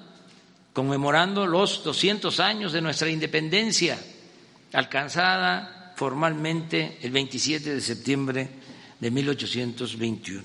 conmemorando 0.72 1.46
los 1.46 1.82
200 1.84 2.40
años 2.40 2.72
de 2.72 2.80
nuestra 2.80 3.10
independencia, 3.10 3.98
alcanzada 4.72 5.92
formalmente 5.96 6.98
el 7.02 7.10
27 7.10 7.74
de 7.74 7.80
septiembre 7.80 8.48
de 9.00 9.10
1821. 9.10 10.42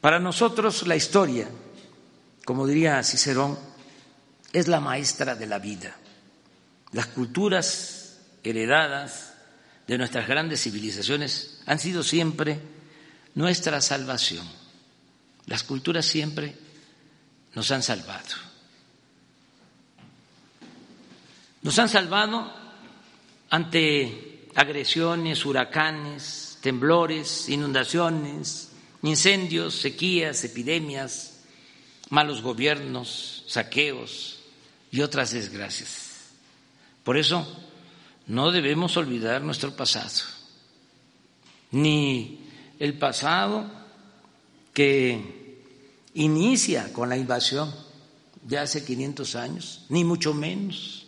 Para 0.00 0.18
nosotros 0.18 0.86
la 0.86 0.96
historia, 0.96 1.48
como 2.44 2.66
diría 2.66 3.02
Cicerón, 3.02 3.58
es 4.52 4.68
la 4.68 4.80
maestra 4.80 5.34
de 5.34 5.46
la 5.46 5.58
vida. 5.58 5.96
Las 6.92 7.06
culturas 7.06 8.18
heredadas 8.42 9.34
de 9.86 9.98
nuestras 9.98 10.26
grandes 10.26 10.62
civilizaciones 10.62 11.60
han 11.66 11.78
sido 11.78 12.02
siempre 12.02 12.60
nuestra 13.34 13.80
salvación. 13.80 14.46
Las 15.46 15.62
culturas 15.62 16.06
siempre 16.06 16.54
nos 17.54 17.70
han 17.70 17.82
salvado. 17.82 18.36
Nos 21.62 21.78
han 21.78 21.88
salvado 21.88 22.52
ante 23.50 24.48
agresiones, 24.54 25.44
huracanes, 25.44 26.58
temblores, 26.60 27.48
inundaciones, 27.48 28.70
incendios, 29.02 29.74
sequías, 29.74 30.44
epidemias, 30.44 31.40
malos 32.10 32.42
gobiernos, 32.42 33.44
saqueos 33.46 34.40
y 34.90 35.02
otras 35.02 35.32
desgracias. 35.32 36.09
Por 37.04 37.16
eso 37.16 37.46
no 38.26 38.52
debemos 38.52 38.96
olvidar 38.96 39.42
nuestro 39.42 39.74
pasado, 39.74 40.10
ni 41.72 42.48
el 42.78 42.98
pasado 42.98 43.70
que 44.72 45.60
inicia 46.14 46.92
con 46.92 47.08
la 47.08 47.16
invasión 47.16 47.72
de 48.42 48.58
hace 48.58 48.84
500 48.84 49.36
años, 49.36 49.86
ni 49.88 50.04
mucho 50.04 50.34
menos 50.34 51.06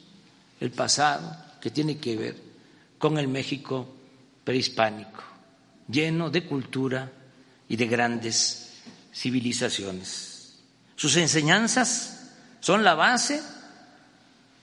el 0.60 0.70
pasado 0.70 1.36
que 1.60 1.70
tiene 1.70 1.98
que 1.98 2.16
ver 2.16 2.36
con 2.98 3.18
el 3.18 3.28
México 3.28 3.88
prehispánico, 4.44 5.22
lleno 5.88 6.30
de 6.30 6.44
cultura 6.46 7.10
y 7.68 7.76
de 7.76 7.86
grandes 7.86 8.82
civilizaciones. 9.14 10.58
Sus 10.96 11.16
enseñanzas 11.16 12.30
son 12.60 12.84
la 12.84 12.94
base 12.94 13.42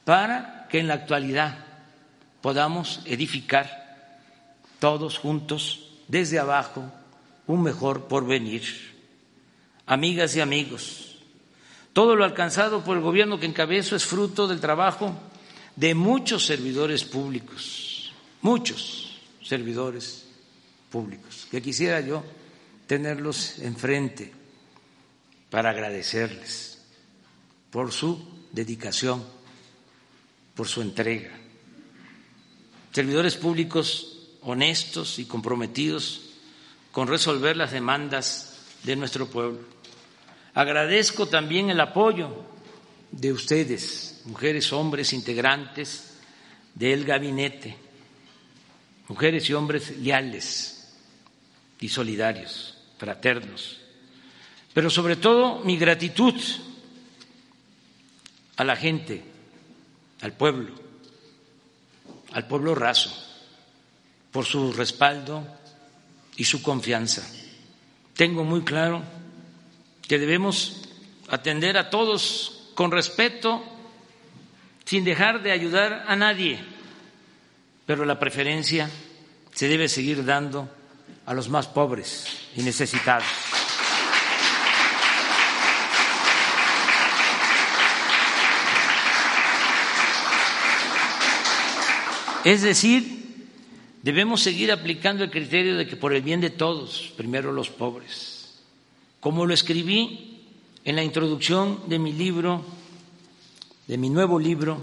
para 0.05 0.58
que 0.69 0.79
en 0.79 0.87
la 0.87 0.93
actualidad 0.93 1.65
podamos 2.41 3.01
edificar 3.05 4.19
todos 4.79 5.17
juntos 5.17 5.89
desde 6.07 6.39
abajo 6.39 6.91
un 7.47 7.63
mejor 7.63 8.07
porvenir. 8.07 8.63
Amigas 9.85 10.35
y 10.35 10.41
amigos, 10.41 11.17
todo 11.93 12.15
lo 12.15 12.23
alcanzado 12.23 12.83
por 12.83 12.95
el 12.95 13.03
gobierno 13.03 13.39
que 13.39 13.47
encabezo 13.47 13.95
es 13.95 14.05
fruto 14.05 14.47
del 14.47 14.59
trabajo 14.59 15.15
de 15.75 15.95
muchos 15.95 16.45
servidores 16.45 17.03
públicos, 17.03 18.13
muchos 18.41 19.19
servidores 19.43 20.25
públicos, 20.91 21.47
que 21.49 21.61
quisiera 21.61 22.01
yo 22.01 22.23
tenerlos 22.85 23.59
enfrente 23.59 24.31
para 25.49 25.71
agradecerles 25.71 26.81
por 27.71 27.91
su 27.91 28.23
dedicación, 28.51 29.23
por 30.59 30.67
su 30.67 30.81
entrega. 30.81 31.31
Servidores 32.91 33.37
públicos 33.37 34.17
honestos 34.41 35.17
y 35.17 35.23
comprometidos 35.23 36.31
con 36.91 37.07
resolver 37.07 37.55
las 37.55 37.71
demandas 37.71 38.59
de 38.83 38.97
nuestro 38.97 39.29
pueblo. 39.29 39.61
Agradezco 40.53 41.27
también 41.27 41.69
el 41.69 41.79
apoyo 41.79 42.43
de 43.09 43.31
ustedes, 43.31 44.23
mujeres, 44.25 44.73
hombres, 44.73 45.13
integrantes 45.13 46.15
del 46.75 47.05
gabinete, 47.05 47.77
mujeres 49.07 49.49
y 49.49 49.53
hombres 49.53 49.97
leales 49.99 50.93
y 51.79 51.87
solidarios, 51.87 52.77
fraternos, 52.97 53.79
pero 54.73 54.89
sobre 54.89 55.15
todo 55.15 55.63
mi 55.63 55.77
gratitud 55.77 56.35
a 58.57 58.65
la 58.65 58.75
gente, 58.75 59.38
al 60.21 60.33
pueblo, 60.33 60.73
al 62.33 62.47
pueblo 62.47 62.75
raso, 62.75 63.11
por 64.31 64.45
su 64.45 64.73
respaldo 64.73 65.45
y 66.35 66.45
su 66.45 66.61
confianza. 66.61 67.27
Tengo 68.15 68.43
muy 68.43 68.61
claro 68.61 69.01
que 70.07 70.19
debemos 70.19 70.81
atender 71.29 71.77
a 71.77 71.89
todos 71.89 72.71
con 72.75 72.91
respeto, 72.91 73.63
sin 74.85 75.03
dejar 75.03 75.43
de 75.43 75.51
ayudar 75.51 76.05
a 76.07 76.15
nadie, 76.15 76.59
pero 77.85 78.05
la 78.05 78.19
preferencia 78.19 78.89
se 79.53 79.67
debe 79.67 79.87
seguir 79.87 80.25
dando 80.25 80.69
a 81.25 81.33
los 81.33 81.49
más 81.49 81.67
pobres 81.67 82.25
y 82.55 82.63
necesitados. 82.63 83.48
Es 92.43 92.61
decir, 92.61 93.19
Debemos 94.01 94.41
seguir 94.41 94.71
aplicando 94.71 95.25
el 95.25 95.31
criterio 95.31 95.75
de 95.75 95.85
que 95.85 95.97
por 95.97 96.13
el 96.13 96.21
bien 96.21 96.39
de 96.39 96.49
todos, 96.49 97.13
primero 97.17 97.51
los 97.51 97.69
pobres. 97.69 98.59
Como 99.19 99.45
lo 99.45 99.53
escribí 99.53 100.47
en 100.85 100.95
la 100.95 101.03
introducción 101.03 101.81
de 101.87 101.99
mi 101.99 102.13
libro, 102.13 102.63
de 103.87 103.97
mi 103.97 104.09
nuevo 104.09 104.39
libro, 104.39 104.79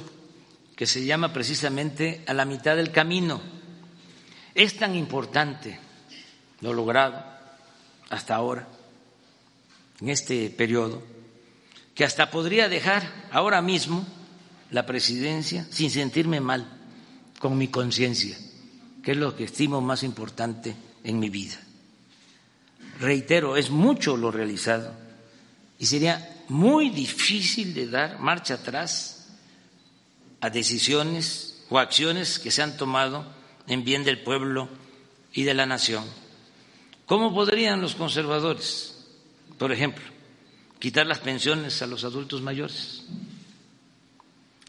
que 0.76 0.86
se 0.86 1.06
llama 1.06 1.32
precisamente 1.32 2.22
A 2.26 2.34
la 2.34 2.44
mitad 2.44 2.76
del 2.76 2.92
camino. 2.92 3.40
Es 4.54 4.76
tan 4.76 4.94
importante 4.94 5.78
lo 6.60 6.74
logrado 6.74 7.24
hasta 8.10 8.34
ahora, 8.34 8.68
en 10.02 10.10
este 10.10 10.50
periodo, 10.50 11.02
que 11.94 12.04
hasta 12.04 12.30
podría 12.30 12.68
dejar 12.68 13.28
ahora 13.32 13.62
mismo 13.62 14.06
la 14.70 14.84
presidencia 14.84 15.66
sin 15.70 15.90
sentirme 15.90 16.40
mal 16.40 16.75
con 17.38 17.56
mi 17.58 17.68
conciencia 17.68 18.36
que 19.06 19.12
es 19.12 19.18
lo 19.18 19.36
que 19.36 19.44
estimo 19.44 19.80
más 19.80 20.02
importante 20.02 20.74
en 21.04 21.20
mi 21.20 21.30
vida. 21.30 21.56
Reitero, 22.98 23.56
es 23.56 23.70
mucho 23.70 24.16
lo 24.16 24.32
realizado 24.32 24.92
y 25.78 25.86
sería 25.86 26.42
muy 26.48 26.90
difícil 26.90 27.72
de 27.72 27.86
dar 27.86 28.18
marcha 28.18 28.54
atrás 28.54 29.28
a 30.40 30.50
decisiones 30.50 31.62
o 31.70 31.78
acciones 31.78 32.40
que 32.40 32.50
se 32.50 32.62
han 32.62 32.76
tomado 32.76 33.24
en 33.68 33.84
bien 33.84 34.02
del 34.02 34.24
pueblo 34.24 34.68
y 35.32 35.44
de 35.44 35.54
la 35.54 35.66
nación. 35.66 36.02
¿Cómo 37.06 37.32
podrían 37.32 37.80
los 37.80 37.94
conservadores, 37.94 39.06
por 39.56 39.70
ejemplo, 39.70 40.04
quitar 40.80 41.06
las 41.06 41.20
pensiones 41.20 41.80
a 41.80 41.86
los 41.86 42.02
adultos 42.02 42.42
mayores? 42.42 43.04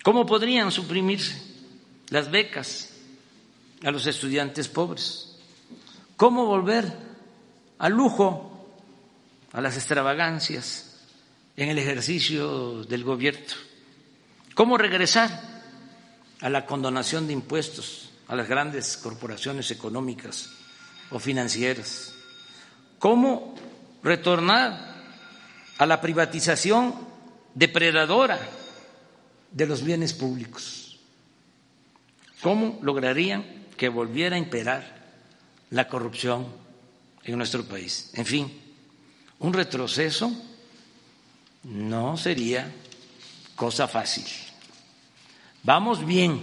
¿Cómo 0.04 0.28
podrían 0.28 0.72
suprimirse 0.72 1.47
las 2.10 2.32
becas 2.32 2.90
a 3.84 3.92
los 3.92 4.06
estudiantes 4.08 4.68
pobres. 4.68 5.36
¿Cómo 6.16 6.46
volver 6.46 6.92
al 7.78 7.94
lujo, 7.94 8.76
a 9.54 9.62
las 9.62 9.76
extravagancias 9.76 10.98
en 11.56 11.70
el 11.70 11.78
ejercicio 11.78 12.84
del 12.84 13.04
gobierno? 13.04 13.54
¿Cómo 14.54 14.78
regresar 14.78 15.30
a 16.42 16.50
la 16.50 16.66
condonación 16.66 17.28
de 17.28 17.34
impuestos 17.34 18.10
a 18.28 18.36
las 18.36 18.48
grandes 18.48 18.98
corporaciones 18.98 19.70
económicas 19.72 20.50
o 21.12 21.20
financieras? 21.20 22.14
¿Cómo 23.00 23.54
retornar 24.02 24.96
a 25.78 25.86
la 25.86 26.02
privatización 26.02 26.96
depredadora 27.54 28.40
de 29.52 29.68
los 29.68 29.84
bienes 29.84 30.14
públicos? 30.14 30.87
¿Cómo 32.42 32.80
lograrían 32.82 33.44
que 33.78 33.90
volviera 33.90 34.36
a 34.36 34.40
imperar 34.40 34.98
la 35.70 35.88
corrupción 35.88 36.48
en 37.24 37.38
nuestro 37.38 37.64
país. 37.66 38.12
En 38.14 38.26
fin, 38.26 38.52
un 39.40 39.54
retroceso 39.54 40.32
no 41.64 42.18
sería 42.18 42.72
cosa 43.56 43.88
fácil. 43.88 44.26
Vamos 45.64 46.06
bien 46.06 46.42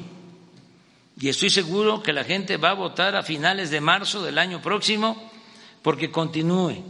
y 1.19 1.29
estoy 1.29 1.49
seguro 1.49 2.03
que 2.03 2.13
la 2.13 2.25
gente 2.25 2.57
va 2.57 2.71
a 2.71 2.75
votar 2.75 3.17
a 3.17 3.23
finales 3.23 3.71
de 3.71 3.81
marzo 3.81 4.23
del 4.23 4.39
año 4.39 4.61
próximo 4.61 5.31
porque 5.83 6.11
continúe 6.11 6.83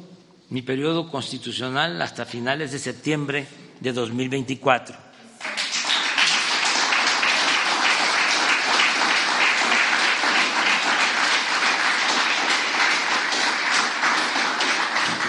mi 0.50 0.62
periodo 0.62 1.08
constitucional 1.08 2.00
hasta 2.02 2.24
finales 2.24 2.72
de 2.72 2.78
septiembre 2.78 3.46
de 3.80 3.92
2024. 3.92 4.96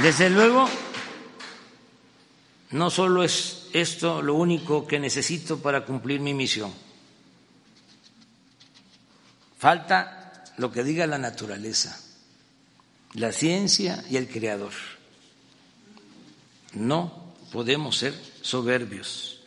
Desde 0.01 0.29
luego, 0.29 0.67
no 2.71 2.89
solo 2.89 3.23
es 3.23 3.67
esto 3.71 4.21
lo 4.21 4.35
único 4.35 4.85
que 4.85 4.99
necesito 4.99 5.59
para 5.59 5.85
cumplir 5.85 6.19
mi 6.19 6.33
misión. 6.33 6.73
Falta 9.57 10.43
lo 10.57 10.71
que 10.71 10.83
diga 10.83 11.07
la 11.07 11.17
naturaleza, 11.17 11.99
la 13.13 13.31
ciencia 13.31 14.03
y 14.09 14.17
el 14.17 14.27
creador. 14.27 14.73
No 16.73 17.33
podemos 17.51 17.97
ser 17.97 18.13
soberbios. 18.41 19.39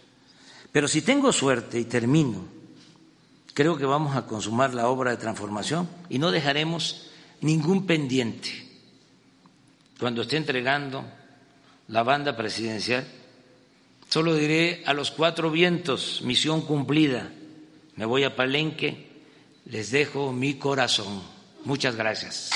Pero 0.72 0.88
si 0.88 1.03
tengo 1.03 1.32
suerte 1.32 1.78
y 1.78 1.84
termino, 1.84 2.46
creo 3.53 3.76
que 3.76 3.84
vamos 3.84 4.16
a 4.16 4.26
consumar 4.26 4.72
la 4.72 4.88
obra 4.88 5.11
de 5.11 5.18
transformación 5.18 5.88
y 6.09 6.18
no 6.18 6.30
dejaremos 6.30 7.11
ningún 7.42 7.86
pendiente. 7.86 8.67
Cuando 9.99 10.22
esté 10.22 10.36
entregando 10.36 11.05
la 11.88 12.03
banda 12.03 12.36
presidencial, 12.36 13.05
solo 14.09 14.34
diré 14.34 14.82
a 14.86 14.94
los 14.94 15.11
cuatro 15.11 15.51
vientos, 15.51 16.22
misión 16.22 16.62
cumplida. 16.62 17.30
Me 17.96 18.05
voy 18.05 18.24
a 18.24 18.36
Palenque, 18.36 19.09
les 19.66 19.90
dejo 19.90 20.32
mi 20.32 20.55
corazón. 20.55 21.22
Muchas 21.64 21.96
gracias. 21.96 22.51